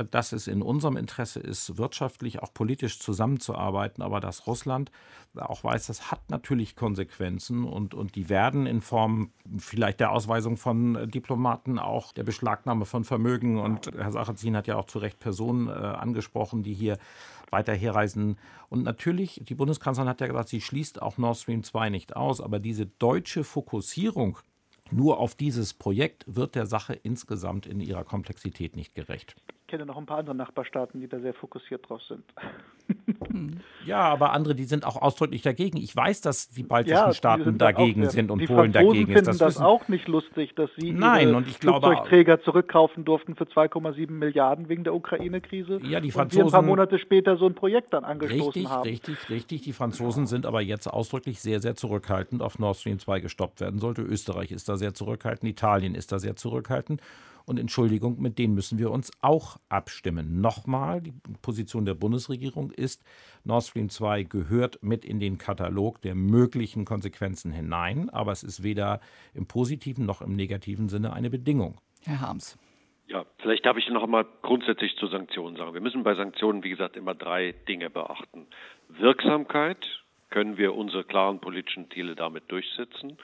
[0.10, 4.92] dass es in unserem Interesse ist, wirtschaftlich, auch politisch zusammenzuarbeiten, aber dass Russland
[5.36, 10.58] auch weiß, das hat natürlich Konsequenzen und, und die werden in Form vielleicht der Ausweisung
[10.58, 13.60] von Diplomaten, auch der Beschlagnahme von Vermögen.
[13.60, 16.98] Und Herr Sarrazin hat ja auch zu Recht Personen äh, angesprochen, die hier
[17.52, 18.38] weiter herreisen.
[18.70, 22.42] Und natürlich, die Bundeskanzlerin hat ja gesagt, sie schließt auch Nord Stream 2 nicht aus,
[22.42, 24.40] aber diese deutsche Fokussierung
[24.96, 29.36] nur auf dieses Projekt wird der Sache insgesamt in ihrer Komplexität nicht gerecht
[29.74, 32.24] kenne noch ein paar andere Nachbarstaaten, die da sehr fokussiert drauf sind.
[33.88, 35.78] Ja, aber andere, die sind auch ausdrücklich dagegen.
[35.78, 39.28] Ich weiß, dass die baltischen ja, Staaten sind dagegen sind und Polen Franzosen dagegen ist.
[39.28, 43.04] Das finden das auch nicht lustig, dass sie Nein, ihre und ich glaube, Flugzeugträger zurückkaufen
[43.04, 45.80] durften für 2,7 Milliarden wegen der Ukraine-Krise.
[45.84, 46.44] Ja, die Franzosen.
[46.44, 48.88] Und wir ein paar Monate später so ein Projekt dann angestoßen richtig, haben.
[48.88, 49.62] Richtig, richtig.
[49.64, 53.80] Die Franzosen sind aber jetzt ausdrücklich sehr, sehr zurückhaltend, auf Nord Stream 2 gestoppt werden
[53.80, 54.04] sollte.
[54.04, 57.02] Österreich ist da sehr zurückhaltend, Italien ist da sehr zurückhaltend.
[57.46, 60.42] Und Entschuldigung, mit denen müssen wir uns auch abstimmen.
[60.42, 63.04] Nochmal, die Position der Bundesregierung ist,
[63.44, 68.64] Nord Stream 2 gehört mit in den Katalog der möglichen Konsequenzen hinein, aber es ist
[68.64, 69.02] weder
[69.34, 71.82] im positiven noch im negativen Sinne eine Bedingung.
[72.04, 72.58] Herr Harms.
[73.08, 75.74] Ja, vielleicht darf ich noch einmal grundsätzlich zu Sanktionen sagen.
[75.74, 78.48] Wir müssen bei Sanktionen, wie gesagt, immer drei Dinge beachten.
[78.88, 83.18] Wirksamkeit, können wir unsere klaren politischen Ziele damit durchsetzen?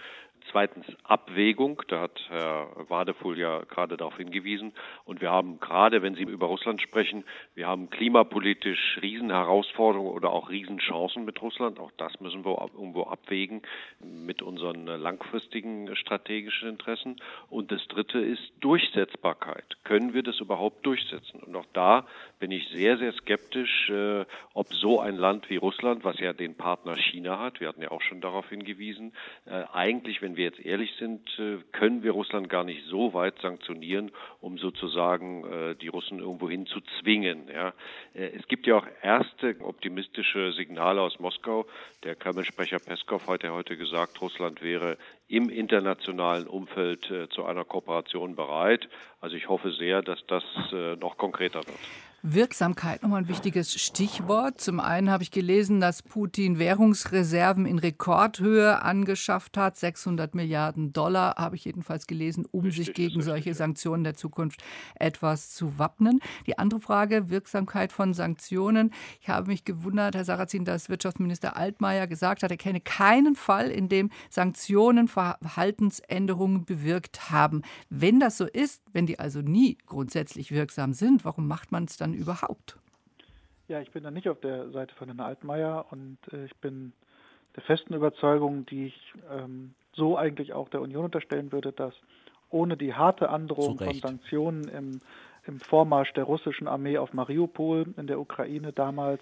[0.52, 4.74] Zweitens Abwägung, da hat Herr Wadefuhl ja gerade darauf hingewiesen.
[5.06, 7.24] Und wir haben gerade, wenn Sie über Russland sprechen,
[7.54, 11.80] wir haben klimapolitisch Riesenherausforderungen oder auch Riesenchancen mit Russland.
[11.80, 13.62] Auch das müssen wir irgendwo abwägen
[14.00, 17.18] mit unseren langfristigen strategischen Interessen.
[17.50, 19.78] Und das Dritte ist Durchsetzbarkeit.
[19.84, 21.42] Können wir das überhaupt durchsetzen?
[21.42, 22.08] Und auch da
[22.40, 26.56] bin ich sehr, sehr skeptisch, äh, ob so ein Land wie Russland, was ja den
[26.56, 29.14] Partner China hat, wir hatten ja auch schon darauf hingewiesen,
[29.46, 33.40] äh, eigentlich, wenn wir jetzt ehrlich sind, äh, können wir Russland gar nicht so weit
[33.42, 34.12] sanktionieren,
[34.42, 37.48] um sozusagen äh, die Russen irgendwohin zu zwingen.
[37.54, 37.74] Ja.
[38.14, 41.66] Äh, es gibt ja auch erste optimistische Signale aus Moskau.
[42.04, 48.36] Der Kreml-Sprecher Peskov hat ja heute gesagt, Russland wäre im internationalen Umfeld zu einer Kooperation
[48.36, 48.90] bereit.
[49.22, 50.44] Also ich hoffe sehr, dass das
[51.00, 52.09] noch konkreter wird.
[52.22, 54.60] Wirksamkeit, nochmal ein wichtiges Stichwort.
[54.60, 59.78] Zum einen habe ich gelesen, dass Putin Währungsreserven in Rekordhöhe angeschafft hat.
[59.78, 64.62] 600 Milliarden Dollar habe ich jedenfalls gelesen, um richtig, sich gegen solche Sanktionen der Zukunft
[64.96, 66.20] etwas zu wappnen.
[66.46, 68.94] Die andere Frage, Wirksamkeit von Sanktionen.
[69.22, 73.70] Ich habe mich gewundert, Herr Sarrazin, dass Wirtschaftsminister Altmaier gesagt hat, er kenne keinen Fall,
[73.70, 77.62] in dem Sanktionen Verhaltensänderungen bewirkt haben.
[77.90, 81.96] Wenn das so ist, wenn die also nie grundsätzlich wirksam sind, warum macht man es
[81.96, 82.78] dann überhaupt?
[83.68, 86.94] Ja, ich bin da nicht auf der Seite von Herrn Altmaier und äh, ich bin
[87.56, 91.94] der festen Überzeugung, die ich ähm, so eigentlich auch der Union unterstellen würde, dass
[92.50, 95.02] ohne die harte Androhung von Sanktionen im,
[95.46, 99.22] im Vormarsch der russischen Armee auf Mariupol in der Ukraine damals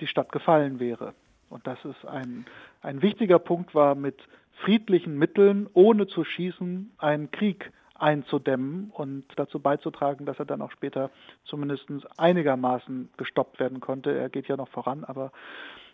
[0.00, 1.14] die Stadt gefallen wäre.
[1.50, 2.46] Und dass es ein,
[2.82, 4.16] ein wichtiger Punkt war, mit
[4.62, 10.72] friedlichen Mitteln, ohne zu schießen, einen Krieg einzudämmen und dazu beizutragen, dass er dann auch
[10.72, 11.10] später
[11.44, 11.86] zumindest
[12.16, 14.16] einigermaßen gestoppt werden konnte.
[14.16, 15.30] Er geht ja noch voran, aber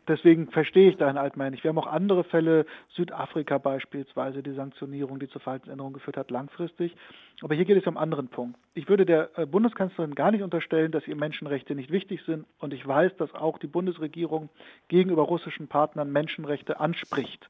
[0.09, 1.63] deswegen verstehe ich deinen Altmaier nicht.
[1.63, 6.97] Wir haben auch andere Fälle, Südafrika beispielsweise, die Sanktionierung, die zur Verhaltensänderung geführt hat, langfristig.
[7.43, 8.59] Aber hier geht es um einen anderen Punkt.
[8.75, 12.47] Ich würde der äh, Bundeskanzlerin gar nicht unterstellen, dass ihr Menschenrechte nicht wichtig sind.
[12.59, 14.49] Und ich weiß, dass auch die Bundesregierung
[14.89, 17.49] gegenüber russischen Partnern Menschenrechte anspricht.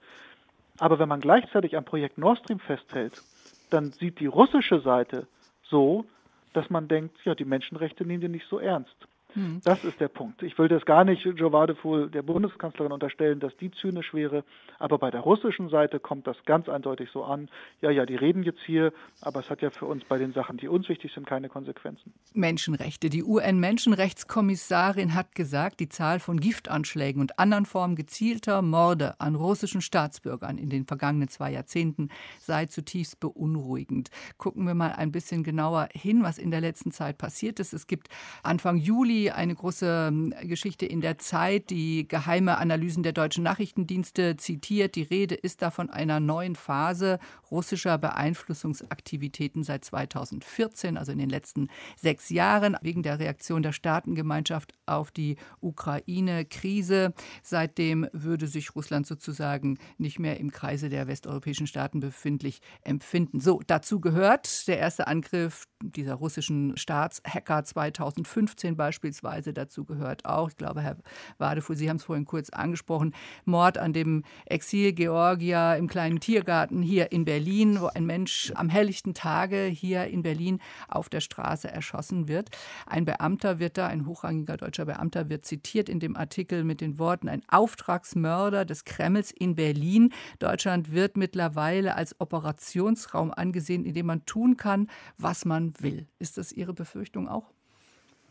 [0.78, 3.22] Aber wenn man gleichzeitig am Projekt Nord Stream festhält,
[3.70, 5.26] dann sieht die russische Seite
[5.62, 6.04] so,
[6.52, 8.96] dass man denkt, ja, die Menschenrechte nehmen die nicht so ernst.
[9.34, 9.60] Hm.
[9.64, 10.42] Das ist der Punkt.
[10.42, 14.44] Ich will das gar nicht Wadefuhl, der Bundeskanzlerin, unterstellen, dass die zynisch wäre.
[14.78, 17.48] Aber bei der russischen Seite kommt das ganz eindeutig so an.
[17.80, 20.56] Ja, ja, die reden jetzt hier, aber es hat ja für uns bei den Sachen,
[20.56, 22.12] die uns wichtig sind, keine Konsequenzen.
[22.32, 23.10] Menschenrechte.
[23.10, 29.80] Die UN-Menschenrechtskommissarin hat gesagt, die Zahl von Giftanschlägen und anderen Formen gezielter Morde an russischen
[29.80, 32.08] Staatsbürgern in den vergangenen zwei Jahrzehnten
[32.38, 34.10] sei zutiefst beunruhigend.
[34.38, 37.72] Gucken wir mal ein bisschen genauer hin, was in der letzten Zeit passiert ist.
[37.72, 38.08] Es gibt
[38.42, 44.36] Anfang Juli eine große ähm, Geschichte in der Zeit, die geheime Analysen der deutschen Nachrichtendienste
[44.36, 44.94] zitiert.
[44.94, 47.18] Die Rede ist da von einer neuen Phase
[47.50, 54.72] russischer Beeinflussungsaktivitäten seit 2014, also in den letzten sechs Jahren, wegen der Reaktion der Staatengemeinschaft
[54.86, 57.12] auf die Ukraine-Krise.
[57.42, 63.40] Seitdem würde sich Russland sozusagen nicht mehr im Kreise der westeuropäischen Staaten befindlich empfinden.
[63.40, 69.52] So, dazu gehört der erste Angriff dieser russischen Staatshacker 2015 beispielsweise.
[69.52, 70.96] Dazu gehört auch, ich glaube, Herr
[71.38, 73.14] Wadefuhl, Sie haben es vorhin kurz angesprochen,
[73.44, 79.14] Mord an dem Exil-Georgier im kleinen Tiergarten hier in Berlin, wo ein Mensch am helllichten
[79.14, 82.50] Tage hier in Berlin auf der Straße erschossen wird.
[82.86, 86.98] Ein Beamter wird da, ein hochrangiger deutscher Beamter wird zitiert in dem Artikel mit den
[86.98, 90.12] Worten, ein Auftragsmörder des Kremls in Berlin.
[90.38, 96.06] Deutschland wird mittlerweile als Operationsraum angesehen, in dem man tun kann, was man will.
[96.18, 97.50] Ist das Ihre Befürchtung auch?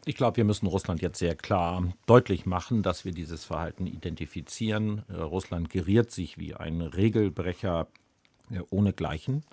[0.06, 5.04] Ich glaube, wir müssen Russland jetzt sehr klar deutlich machen, dass wir dieses Verhalten identifizieren.
[5.10, 7.88] Äh, Russland geriert sich wie ein Regelbrecher
[8.50, 9.44] äh, ohnegleichen.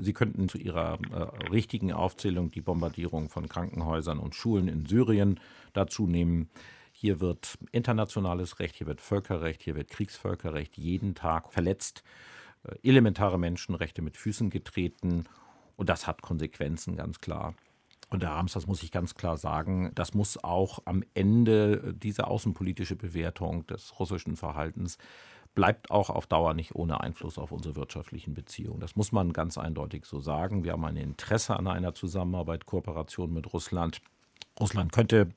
[0.00, 5.38] Sie könnten zu Ihrer äh, richtigen Aufzählung die Bombardierung von Krankenhäusern und Schulen in Syrien
[5.72, 6.50] dazu nehmen.
[6.92, 12.02] Hier wird internationales Recht, hier wird Völkerrecht, hier wird Kriegsvölkerrecht jeden Tag verletzt,
[12.64, 15.24] äh, elementare Menschenrechte mit Füßen getreten
[15.82, 17.54] und das hat Konsequenzen, ganz klar.
[18.08, 22.28] Und Herr Rams, das muss ich ganz klar sagen, das muss auch am Ende diese
[22.28, 24.96] außenpolitische Bewertung des russischen Verhaltens
[25.56, 28.78] bleibt auch auf Dauer nicht ohne Einfluss auf unsere wirtschaftlichen Beziehungen.
[28.78, 30.62] Das muss man ganz eindeutig so sagen.
[30.62, 34.00] Wir haben ein Interesse an einer Zusammenarbeit, Kooperation mit Russland.
[34.60, 35.30] Russland könnte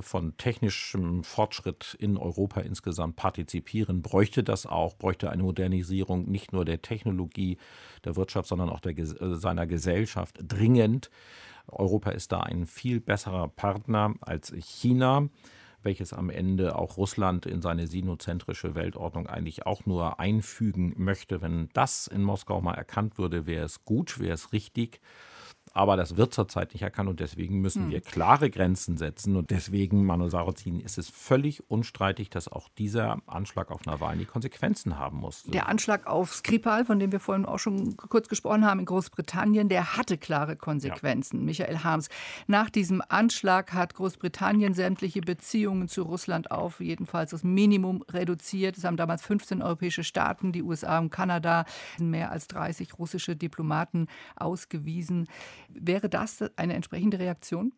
[0.00, 6.64] von technischem Fortschritt in Europa insgesamt partizipieren, bräuchte das auch, bräuchte eine Modernisierung nicht nur
[6.64, 7.58] der Technologie,
[8.04, 11.10] der Wirtschaft, sondern auch der, äh, seiner Gesellschaft dringend.
[11.68, 15.28] Europa ist da ein viel besserer Partner als China
[15.84, 21.42] welches am Ende auch Russland in seine sinozentrische Weltordnung eigentlich auch nur einfügen möchte.
[21.42, 25.00] Wenn das in Moskau mal erkannt würde, wäre es gut, wäre es richtig
[25.74, 27.90] aber das wird zurzeit nicht erkannt und deswegen müssen hm.
[27.90, 29.36] wir klare Grenzen setzen.
[29.36, 34.98] Und deswegen, Manu Sarrazin, ist es völlig unstreitig, dass auch dieser Anschlag auf Nawalny Konsequenzen
[34.98, 35.44] haben muss.
[35.44, 39.68] Der Anschlag auf Skripal, von dem wir vorhin auch schon kurz gesprochen haben, in Großbritannien,
[39.68, 41.40] der hatte klare Konsequenzen.
[41.40, 41.44] Ja.
[41.44, 42.08] Michael Harms,
[42.46, 48.76] nach diesem Anschlag hat Großbritannien sämtliche Beziehungen zu Russland auf jedenfalls das Minimum reduziert.
[48.76, 51.64] Es haben damals 15 europäische Staaten, die USA und Kanada,
[51.98, 54.06] mehr als 30 russische Diplomaten
[54.36, 55.28] ausgewiesen.
[55.74, 57.72] Wäre das eine entsprechende Reaktion?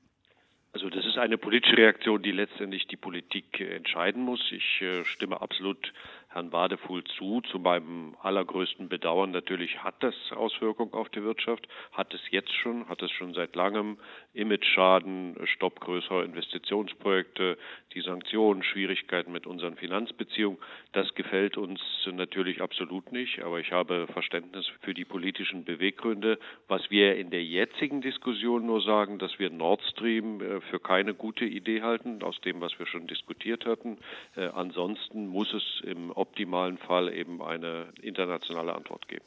[0.73, 4.41] Also das ist eine politische Reaktion, die letztendlich die Politik entscheiden muss.
[4.51, 5.93] Ich äh, stimme absolut
[6.35, 7.41] Herrn Wadefuhl zu.
[7.43, 12.89] Zu meinem allergrößten Bedauern natürlich hat das Auswirkungen auf die Wirtschaft, hat es jetzt schon,
[12.89, 13.99] hat es schon seit langem.
[14.33, 17.57] Image-Schaden, Stopp größerer Investitionsprojekte,
[17.95, 20.59] die Sanktionen, Schwierigkeiten mit unseren Finanzbeziehungen.
[20.93, 21.81] Das gefällt uns
[22.11, 26.41] natürlich absolut nicht, aber ich habe Verständnis für die politischen Beweggründe.
[26.67, 31.15] Was wir in der jetzigen Diskussion nur sagen, dass wir Nord Stream äh, für keine
[31.15, 33.99] gute Idee halten, aus dem, was wir schon diskutiert hatten.
[34.35, 39.25] Äh, ansonsten muss es im optimalen Fall eben eine internationale Antwort geben.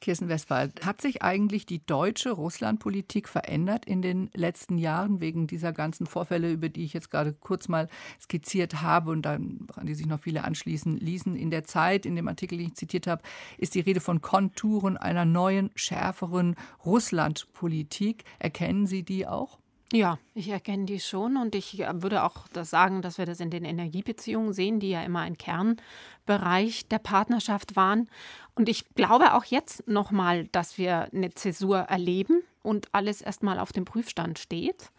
[0.00, 5.72] Kirsten Westphal, hat sich eigentlich die deutsche Russlandpolitik verändert in den letzten Jahren wegen dieser
[5.72, 7.88] ganzen Vorfälle, über die ich jetzt gerade kurz mal
[8.20, 11.36] skizziert habe und dann, an die sich noch viele anschließen ließen?
[11.36, 13.22] In der Zeit, in dem Artikel, den ich zitiert habe,
[13.56, 18.24] ist die Rede von Konturen einer neuen, schärferen Russlandpolitik.
[18.40, 19.60] Erkennen Sie die auch?
[19.92, 23.40] Ja, ich erkenne die schon und ich äh, würde auch das sagen, dass wir das
[23.40, 28.08] in den Energiebeziehungen sehen, die ja immer ein Kernbereich der Partnerschaft waren.
[28.54, 33.72] Und ich glaube auch jetzt nochmal, dass wir eine Zäsur erleben und alles erstmal auf
[33.72, 34.92] dem Prüfstand steht.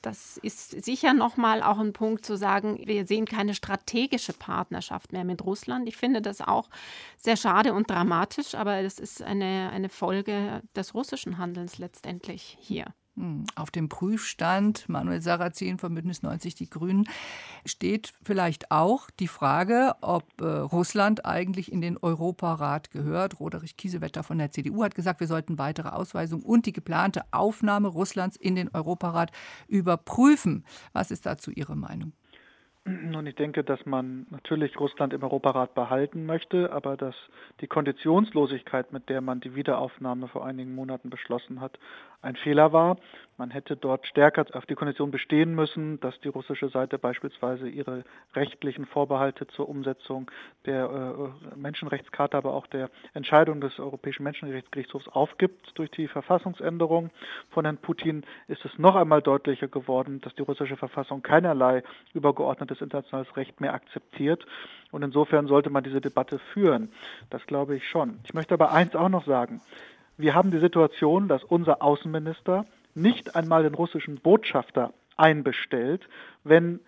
[0.00, 5.24] Das ist sicher nochmal auch ein Punkt zu sagen, wir sehen keine strategische Partnerschaft mehr
[5.24, 5.88] mit Russland.
[5.88, 6.70] Ich finde das auch
[7.18, 12.86] sehr schade und dramatisch, aber das ist eine, eine Folge des russischen Handelns letztendlich hier.
[13.16, 17.08] Hm, auf dem Prüfstand, Manuel Sarrazin von Bündnis 90 Die Grünen,
[17.64, 23.40] steht vielleicht auch die Frage, ob äh, Russland eigentlich in den Europarat gehört.
[23.40, 27.88] Roderich Kiesewetter von der CDU hat gesagt, wir sollten weitere Ausweisungen und die geplante Aufnahme
[27.88, 29.32] Russlands in den Europarat
[29.66, 30.64] überprüfen.
[30.92, 32.12] Was ist dazu Ihre Meinung?
[32.90, 37.14] Nun, ich denke, dass man natürlich Russland im Europarat behalten möchte, aber dass
[37.60, 41.78] die Konditionslosigkeit, mit der man die Wiederaufnahme vor einigen Monaten beschlossen hat,
[42.22, 42.96] ein Fehler war.
[43.38, 48.04] Man hätte dort stärker auf die Kondition bestehen müssen, dass die russische Seite beispielsweise ihre
[48.34, 50.30] rechtlichen Vorbehalte zur Umsetzung
[50.66, 57.10] der äh, Menschenrechtscharta, aber auch der Entscheidung des Europäischen Menschenrechtsgerichtshofs aufgibt durch die Verfassungsänderung
[57.48, 61.82] von Herrn Putin, ist es noch einmal deutlicher geworden, dass die russische Verfassung keinerlei
[62.12, 64.46] übergeordnetes internationales Recht mehr akzeptiert.
[64.90, 66.90] Und insofern sollte man diese Debatte führen.
[67.30, 68.18] Das glaube ich schon.
[68.24, 69.60] Ich möchte aber eins auch noch sagen.
[70.16, 76.08] Wir haben die Situation, dass unser Außenminister nicht einmal den russischen Botschafter einbestellt,
[76.44, 76.80] wenn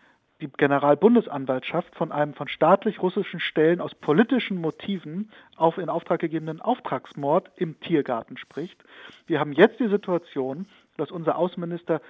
[0.42, 6.60] die Generalbundesanwaltschaft von einem von staatlich russischen Stellen aus politischen Motiven auf in Auftrag gegebenen
[6.60, 8.82] Auftragsmord im Tiergarten spricht.
[9.26, 10.66] Wir haben jetzt die Situation,
[10.96, 12.02] dass unser Außenminister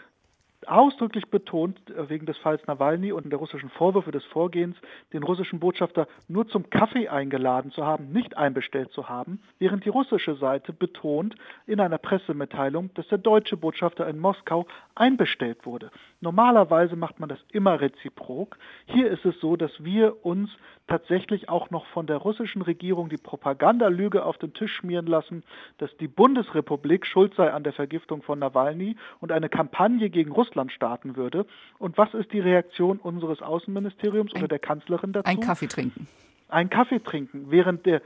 [0.68, 4.76] ausdrücklich betont, äh, wegen des Falls Nawalny und der russischen Vorwürfe des Vorgehens,
[5.12, 9.90] den russischen Botschafter nur zum Kaffee eingeladen zu haben, nicht einbestellt zu haben, während die
[9.90, 11.34] russische Seite betont
[11.66, 15.90] in einer Pressemitteilung, dass der deutsche Botschafter in Moskau einbestellt wurde.
[16.20, 18.58] Normalerweise macht man das immer reziprok.
[18.86, 20.50] Hier ist es so, dass wir uns
[20.86, 25.42] tatsächlich auch noch von der russischen Regierung die Propagandalüge auf den Tisch schmieren lassen,
[25.78, 30.72] dass die Bundesrepublik schuld sei an der Vergiftung von Nawalny und eine Kampagne gegen Russland
[30.72, 31.46] starten würde.
[31.78, 35.28] Und was ist die Reaktion unseres Außenministeriums ein, oder der Kanzlerin dazu?
[35.28, 36.06] Ein Kaffee trinken
[36.52, 38.02] einen Kaffee trinken, während der,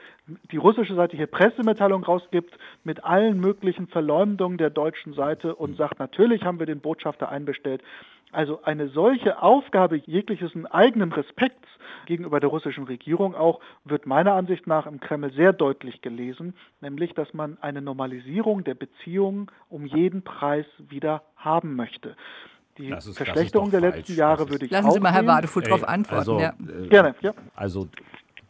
[0.51, 5.99] die russische Seite hier Pressemitteilung rausgibt mit allen möglichen Verleumdungen der deutschen Seite und sagt,
[5.99, 7.82] natürlich haben wir den Botschafter einbestellt.
[8.32, 11.66] Also eine solche Aufgabe jegliches eigenen Respekts
[12.07, 17.14] gegenüber der russischen Regierung auch wird meiner Ansicht nach im Kreml sehr deutlich gelesen, nämlich
[17.14, 22.16] dass man eine Normalisierung der Beziehungen um jeden Preis wieder haben möchte.
[22.78, 26.18] Die ist, Verschlechterung der letzten Jahre würde ich Lassen Sie mal Herr Wadefuhl darauf antworten.
[26.18, 26.53] Also, ja.
[26.84, 27.32] äh, Gerne, ja.
[27.55, 27.88] Also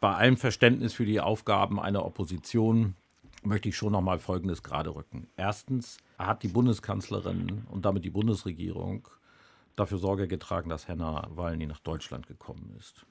[0.01, 2.95] bei allem Verständnis für die Aufgaben einer Opposition
[3.43, 5.29] möchte ich schon noch mal Folgendes gerade rücken.
[5.37, 9.09] Erstens hat die Bundeskanzlerin und damit die Bundesregierung
[9.77, 13.07] dafür Sorge getragen, dass Herr Nawalny nach Deutschland gekommen ist.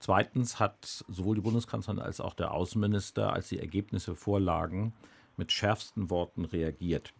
[0.00, 4.94] Zweitens hat sowohl die Bundeskanzlerin als auch der Außenminister, als die Ergebnisse vorlagen,
[5.36, 7.12] mit schärfsten Worten reagiert.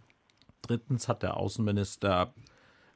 [0.62, 2.34] Drittens hat der Außenminister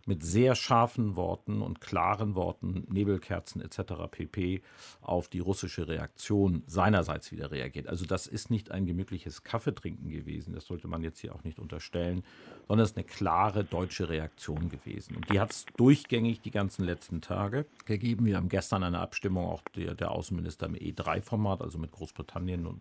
[0.07, 3.94] mit sehr scharfen Worten und klaren Worten, Nebelkerzen etc.
[4.11, 4.62] pp.
[5.00, 7.88] auf die russische Reaktion seinerseits wieder reagiert.
[7.88, 11.59] Also das ist nicht ein gemütliches Kaffeetrinken gewesen, das sollte man jetzt hier auch nicht
[11.59, 12.22] unterstellen,
[12.68, 15.16] sondern es ist eine klare deutsche Reaktion gewesen.
[15.16, 18.26] Und die hat es durchgängig die ganzen letzten Tage gegeben.
[18.26, 22.80] Wir haben gestern eine Abstimmung auch der, der Außenminister im E3-Format, also mit Großbritannien und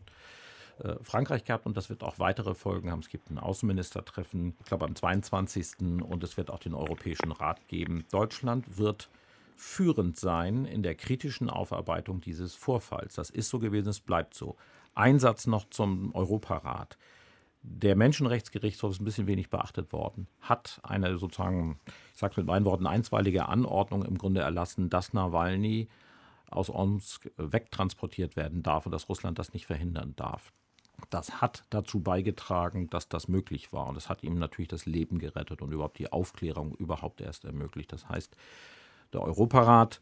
[0.79, 2.99] äh, Frankreich gehabt und das wird auch weitere Folgen haben.
[2.99, 6.01] Es gibt ein Außenministertreffen, ich glaube am 22.
[6.01, 8.05] und es wird auch den Europäischen Rat geben.
[8.11, 9.09] Deutschland wird
[9.55, 13.15] führend sein in der kritischen Aufarbeitung dieses Vorfalls.
[13.15, 14.55] Das ist so gewesen, es bleibt so.
[14.95, 16.97] Ein Satz noch zum Europarat.
[17.61, 21.79] Der Menschenrechtsgerichtshof ist ein bisschen wenig beachtet worden, hat eine sozusagen,
[22.13, 25.87] ich sage es mit meinen Worten, einstweilige Anordnung im Grunde erlassen, dass Nawalny
[26.49, 30.51] aus Omsk wegtransportiert werden darf und dass Russland das nicht verhindern darf.
[31.09, 33.87] Das hat dazu beigetragen, dass das möglich war.
[33.87, 37.91] Und es hat ihm natürlich das Leben gerettet und überhaupt die Aufklärung überhaupt erst ermöglicht.
[37.91, 38.35] Das heißt,
[39.13, 40.01] der Europarat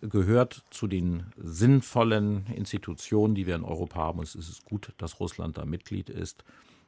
[0.00, 4.18] gehört zu den sinnvollen Institutionen, die wir in Europa haben.
[4.20, 6.44] Und es ist gut, dass Russland da Mitglied ist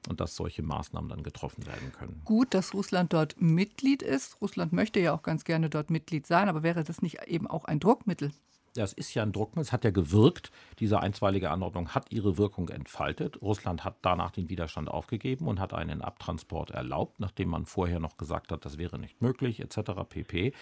[0.08, 2.22] und dass solche Maßnahmen dann getroffen werden können.
[2.24, 4.40] Gut, dass Russland dort Mitglied ist.
[4.40, 7.64] Russland möchte ja auch ganz gerne dort Mitglied sein, aber wäre das nicht eben auch
[7.64, 8.32] ein Druckmittel?
[8.76, 10.50] Das ist ja ein Druckmittel, es hat ja gewirkt.
[10.78, 13.40] Diese einstweilige Anordnung hat ihre Wirkung entfaltet.
[13.42, 18.16] Russland hat danach den Widerstand aufgegeben und hat einen Abtransport erlaubt, nachdem man vorher noch
[18.16, 19.92] gesagt hat, das wäre nicht möglich, etc.
[20.08, 20.52] pp.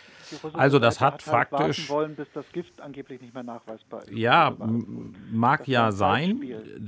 [0.52, 1.90] Also das hat, hat halt faktisch.
[1.90, 4.12] wollen, bis das Gift angeblich nicht mehr nachweisbar ist.
[4.12, 4.56] Ja,
[5.30, 6.40] mag ja sein.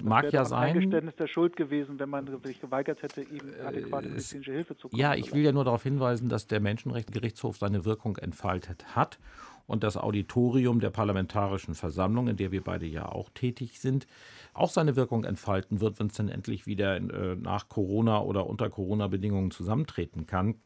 [0.02, 0.62] Mag ja sein.
[0.62, 4.88] Ein Eingeständnis der Schuld gewesen, wenn man sich geweigert hätte, ihm adäquate medizinische Hilfe zu
[4.88, 5.00] geben.
[5.00, 9.18] Ja, ich will ja nur darauf hinweisen, dass der Menschenrechtsgerichtshof seine Wirkung entfaltet hat
[9.66, 14.06] und das Auditorium der Parlamentarischen Versammlung, in der wir beide ja auch tätig sind,
[14.54, 18.70] auch seine Wirkung entfalten wird, wenn es dann endlich wieder äh, nach Corona oder unter
[18.70, 20.56] Corona-Bedingungen zusammentreten kann.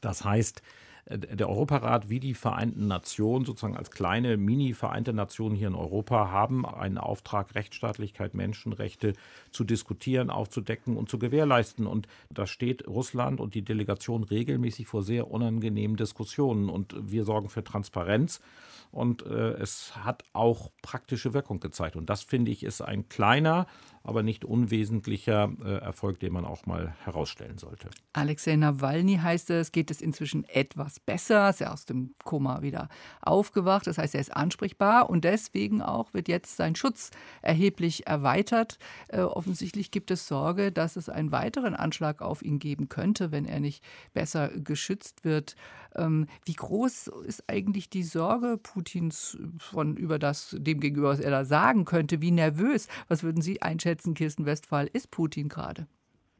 [0.00, 0.62] Das heißt,
[1.08, 6.64] der Europarat wie die Vereinten Nationen, sozusagen als kleine Mini-Vereinte Nationen hier in Europa, haben
[6.64, 9.14] einen Auftrag, Rechtsstaatlichkeit, Menschenrechte
[9.50, 11.86] zu diskutieren, aufzudecken und zu gewährleisten.
[11.86, 16.68] Und da steht Russland und die Delegation regelmäßig vor sehr unangenehmen Diskussionen.
[16.68, 18.40] Und wir sorgen für Transparenz
[18.92, 21.96] und äh, es hat auch praktische Wirkung gezeigt.
[21.96, 23.66] Und das finde ich ist ein kleiner,
[24.04, 27.88] aber nicht unwesentlicher äh, Erfolg, den man auch mal herausstellen sollte.
[28.12, 31.50] Alexei Nawalny heißt es, geht es inzwischen etwas besser.
[31.50, 32.88] Ist er aus dem Koma wieder
[33.20, 33.86] aufgewacht.
[33.86, 37.10] Das heißt, er ist ansprechbar und deswegen auch wird jetzt sein Schutz
[37.42, 38.78] erheblich erweitert.
[39.08, 43.44] Äh, offensichtlich gibt es Sorge, dass es einen weiteren Anschlag auf ihn geben könnte, wenn
[43.44, 43.84] er nicht
[44.14, 45.56] besser geschützt wird.
[45.94, 51.30] Ähm, wie groß ist eigentlich die Sorge Putins von über das dem gegenüber, was er
[51.30, 52.20] da sagen könnte?
[52.20, 52.88] Wie nervös?
[53.08, 55.86] Was würden Sie einschätzen, Kirsten Westphal, ist Putin gerade?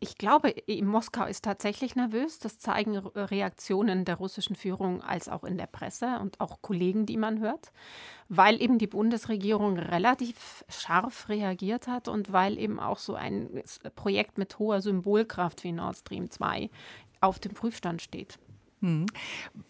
[0.05, 2.41] Ich glaube, Moskau ist tatsächlich nervös.
[2.41, 7.17] Das zeigen Reaktionen der russischen Führung als auch in der Presse und auch Kollegen, die
[7.17, 7.71] man hört,
[8.29, 13.63] weil eben die Bundesregierung relativ scharf reagiert hat und weil eben auch so ein
[13.95, 16.69] Projekt mit hoher Symbolkraft wie Nord Stream 2
[17.21, 18.41] auf dem Prüfstand steht.
[18.83, 19.07] Hm.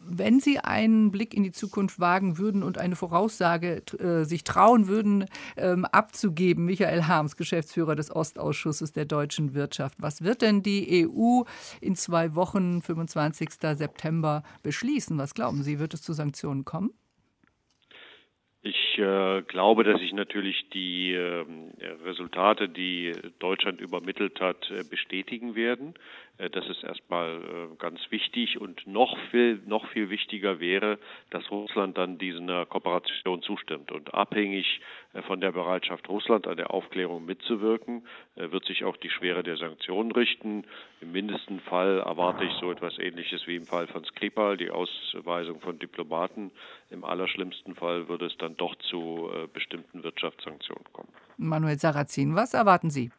[0.01, 4.89] Wenn Sie einen Blick in die Zukunft wagen würden und eine Voraussage äh, sich trauen
[4.89, 5.27] würden,
[5.59, 11.43] ähm, abzugeben, Michael Harms, Geschäftsführer des Ostausschusses der deutschen Wirtschaft, was wird denn die EU
[11.83, 13.51] in zwei Wochen, 25.
[13.75, 15.19] September, beschließen?
[15.19, 16.95] Was glauben Sie, wird es zu Sanktionen kommen?
[18.65, 21.45] Ich äh, glaube, dass sich natürlich die äh,
[22.05, 25.95] Resultate, die Deutschland übermittelt hat, äh, bestätigen werden.
[26.43, 30.99] Äh, das ist erstmal äh, ganz wichtig und noch viel, noch viel wichtiger wäre,
[31.30, 33.93] dass Russland dann dieser Kooperation zustimmt.
[33.93, 34.80] Und abhängig
[35.12, 39.57] äh, von der Bereitschaft Russland an der Aufklärung mitzuwirken, wird sich auch die Schwere der
[39.57, 40.64] Sanktionen richten.
[41.01, 45.61] Im mindesten Fall erwarte ich so etwas Ähnliches wie im Fall von Skripal, die Ausweisung
[45.61, 46.51] von Diplomaten.
[46.90, 51.09] Im allerschlimmsten Fall würde es dann doch zu bestimmten Wirtschaftssanktionen kommen.
[51.36, 53.11] Manuel Sarrazin, was erwarten Sie?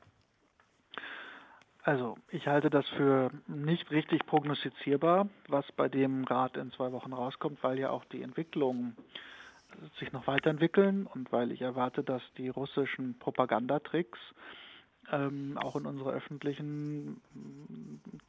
[1.83, 7.11] Also ich halte das für nicht richtig prognostizierbar, was bei dem Rat in zwei Wochen
[7.11, 8.95] rauskommt, weil ja auch die Entwicklungen
[9.99, 14.19] sich noch weiterentwickeln und weil ich erwarte, dass die russischen Propagandatricks
[15.11, 17.21] ähm, auch in unserer öffentlichen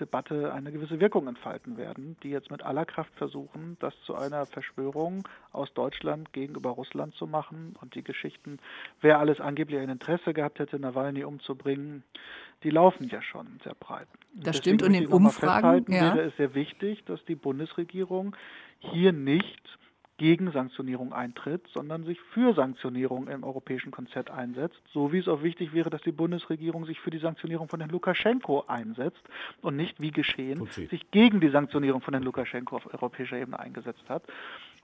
[0.01, 4.47] Debatte eine gewisse Wirkung entfalten werden, die jetzt mit aller Kraft versuchen, das zu einer
[4.47, 8.59] Verschwörung aus Deutschland gegenüber Russland zu machen und die Geschichten,
[9.01, 12.03] wer alles angeblich ein Interesse gehabt hätte, Nawalny umzubringen,
[12.65, 14.09] die laufen ja schon sehr breit.
[14.35, 16.17] Das stimmt und in Umfragen ja.
[16.17, 18.35] wäre es sehr wichtig, dass die Bundesregierung
[18.81, 19.79] hier nicht
[20.17, 25.43] gegen Sanktionierung eintritt, sondern sich für Sanktionierung im europäischen Konzert einsetzt, so wie es auch
[25.43, 29.23] wichtig wäre, dass die Bundesregierung sich für die Sanktionierung von Herrn Lukaschenko einsetzt
[29.61, 34.05] und nicht wie geschehen sich gegen die Sanktionierung von Herrn Lukaschenko auf europäischer Ebene eingesetzt
[34.09, 34.23] hat.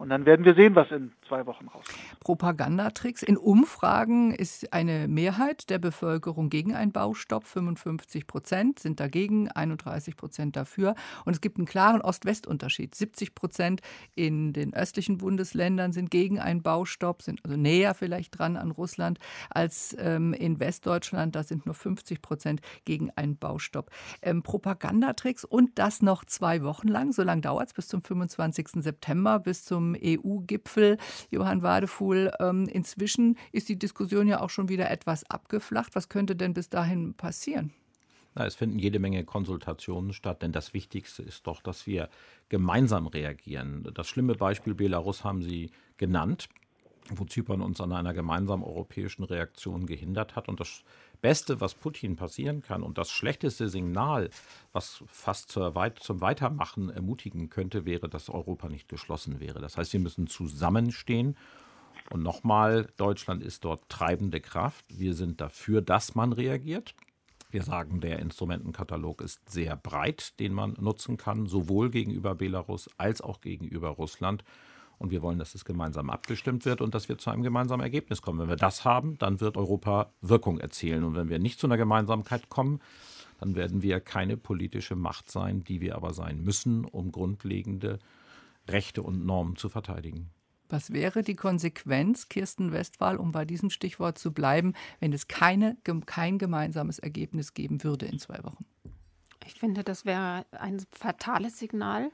[0.01, 2.21] Und dann werden wir sehen, was in zwei Wochen rauskommt.
[2.21, 3.23] Propagandatricks.
[3.23, 7.45] In Umfragen ist eine Mehrheit der Bevölkerung gegen einen Baustopp.
[7.45, 10.95] 55 Prozent sind dagegen, 31 Prozent dafür.
[11.27, 12.95] Und es gibt einen klaren Ost-West-Unterschied.
[12.95, 13.83] 70 Prozent
[14.15, 19.19] in den östlichen Bundesländern sind gegen einen Baustopp, sind also näher vielleicht dran an Russland
[19.51, 21.37] als ähm, in Westdeutschland.
[21.37, 23.91] Da sind nur 50 Prozent gegen einen Baustopp.
[24.23, 27.13] Ähm, Propagandatricks und das noch zwei Wochen lang.
[27.13, 28.83] So lange dauert es bis zum 25.
[28.83, 30.99] September, bis zum EU-Gipfel,
[31.31, 32.33] Johann Wadefuhl.
[32.41, 35.95] Ähm, inzwischen ist die Diskussion ja auch schon wieder etwas abgeflacht.
[35.95, 37.73] Was könnte denn bis dahin passieren?
[38.35, 42.09] Na, es finden jede Menge Konsultationen statt, denn das Wichtigste ist doch, dass wir
[42.49, 43.89] gemeinsam reagieren.
[43.95, 46.49] Das schlimme Beispiel Belarus haben Sie genannt,
[47.11, 50.49] wo Zypern uns an einer gemeinsamen europäischen Reaktion gehindert hat.
[50.49, 50.83] Und das
[51.21, 54.31] Beste, was Putin passieren kann und das schlechteste Signal,
[54.73, 59.61] was fast zum Weitermachen ermutigen könnte, wäre, dass Europa nicht geschlossen wäre.
[59.61, 61.37] Das heißt, wir müssen zusammenstehen.
[62.11, 64.85] Und nochmal, Deutschland ist dort treibende Kraft.
[64.89, 66.95] Wir sind dafür, dass man reagiert.
[67.51, 73.21] Wir sagen, der Instrumentenkatalog ist sehr breit, den man nutzen kann, sowohl gegenüber Belarus als
[73.21, 74.45] auch gegenüber Russland.
[75.01, 78.21] Und wir wollen, dass es gemeinsam abgestimmt wird und dass wir zu einem gemeinsamen Ergebnis
[78.21, 78.39] kommen.
[78.39, 81.05] Wenn wir das haben, dann wird Europa Wirkung erzielen.
[81.05, 82.81] Und wenn wir nicht zu einer Gemeinsamkeit kommen,
[83.39, 87.99] dann werden wir keine politische Macht sein, die wir aber sein müssen, um grundlegende
[88.69, 90.29] Rechte und Normen zu verteidigen.
[90.69, 95.79] Was wäre die Konsequenz, Kirsten Westphal, um bei diesem Stichwort zu bleiben, wenn es keine,
[96.05, 98.67] kein gemeinsames Ergebnis geben würde in zwei Wochen?
[99.47, 102.11] Ich finde, das wäre ein fatales Signal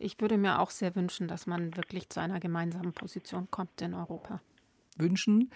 [0.00, 3.94] ich würde mir auch sehr wünschen, dass man wirklich zu einer gemeinsamen Position kommt in
[3.94, 4.40] Europa.
[5.00, 5.50] Wünschen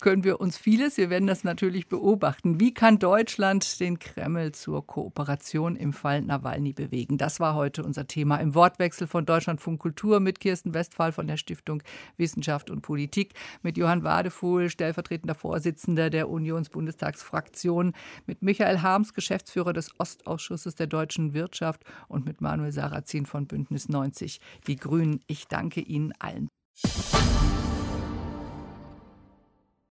[0.00, 0.96] können wir uns vieles.
[0.96, 2.60] Wir werden das natürlich beobachten.
[2.60, 7.18] Wie kann Deutschland den Kreml zur Kooperation im Fall Nawalny bewegen?
[7.18, 11.36] Das war heute unser Thema im Wortwechsel von Deutschlandfunk Kultur mit Kirsten Westphal von der
[11.36, 11.82] Stiftung
[12.16, 17.92] Wissenschaft und Politik, mit Johann Wadefuhl, stellvertretender Vorsitzender der Unionsbundestagsfraktion,
[18.26, 23.88] mit Michael Harms, Geschäftsführer des Ostausschusses der deutschen Wirtschaft und mit Manuel Sarrazin von Bündnis
[23.88, 25.20] 90 Die Grünen.
[25.26, 26.48] Ich danke Ihnen allen.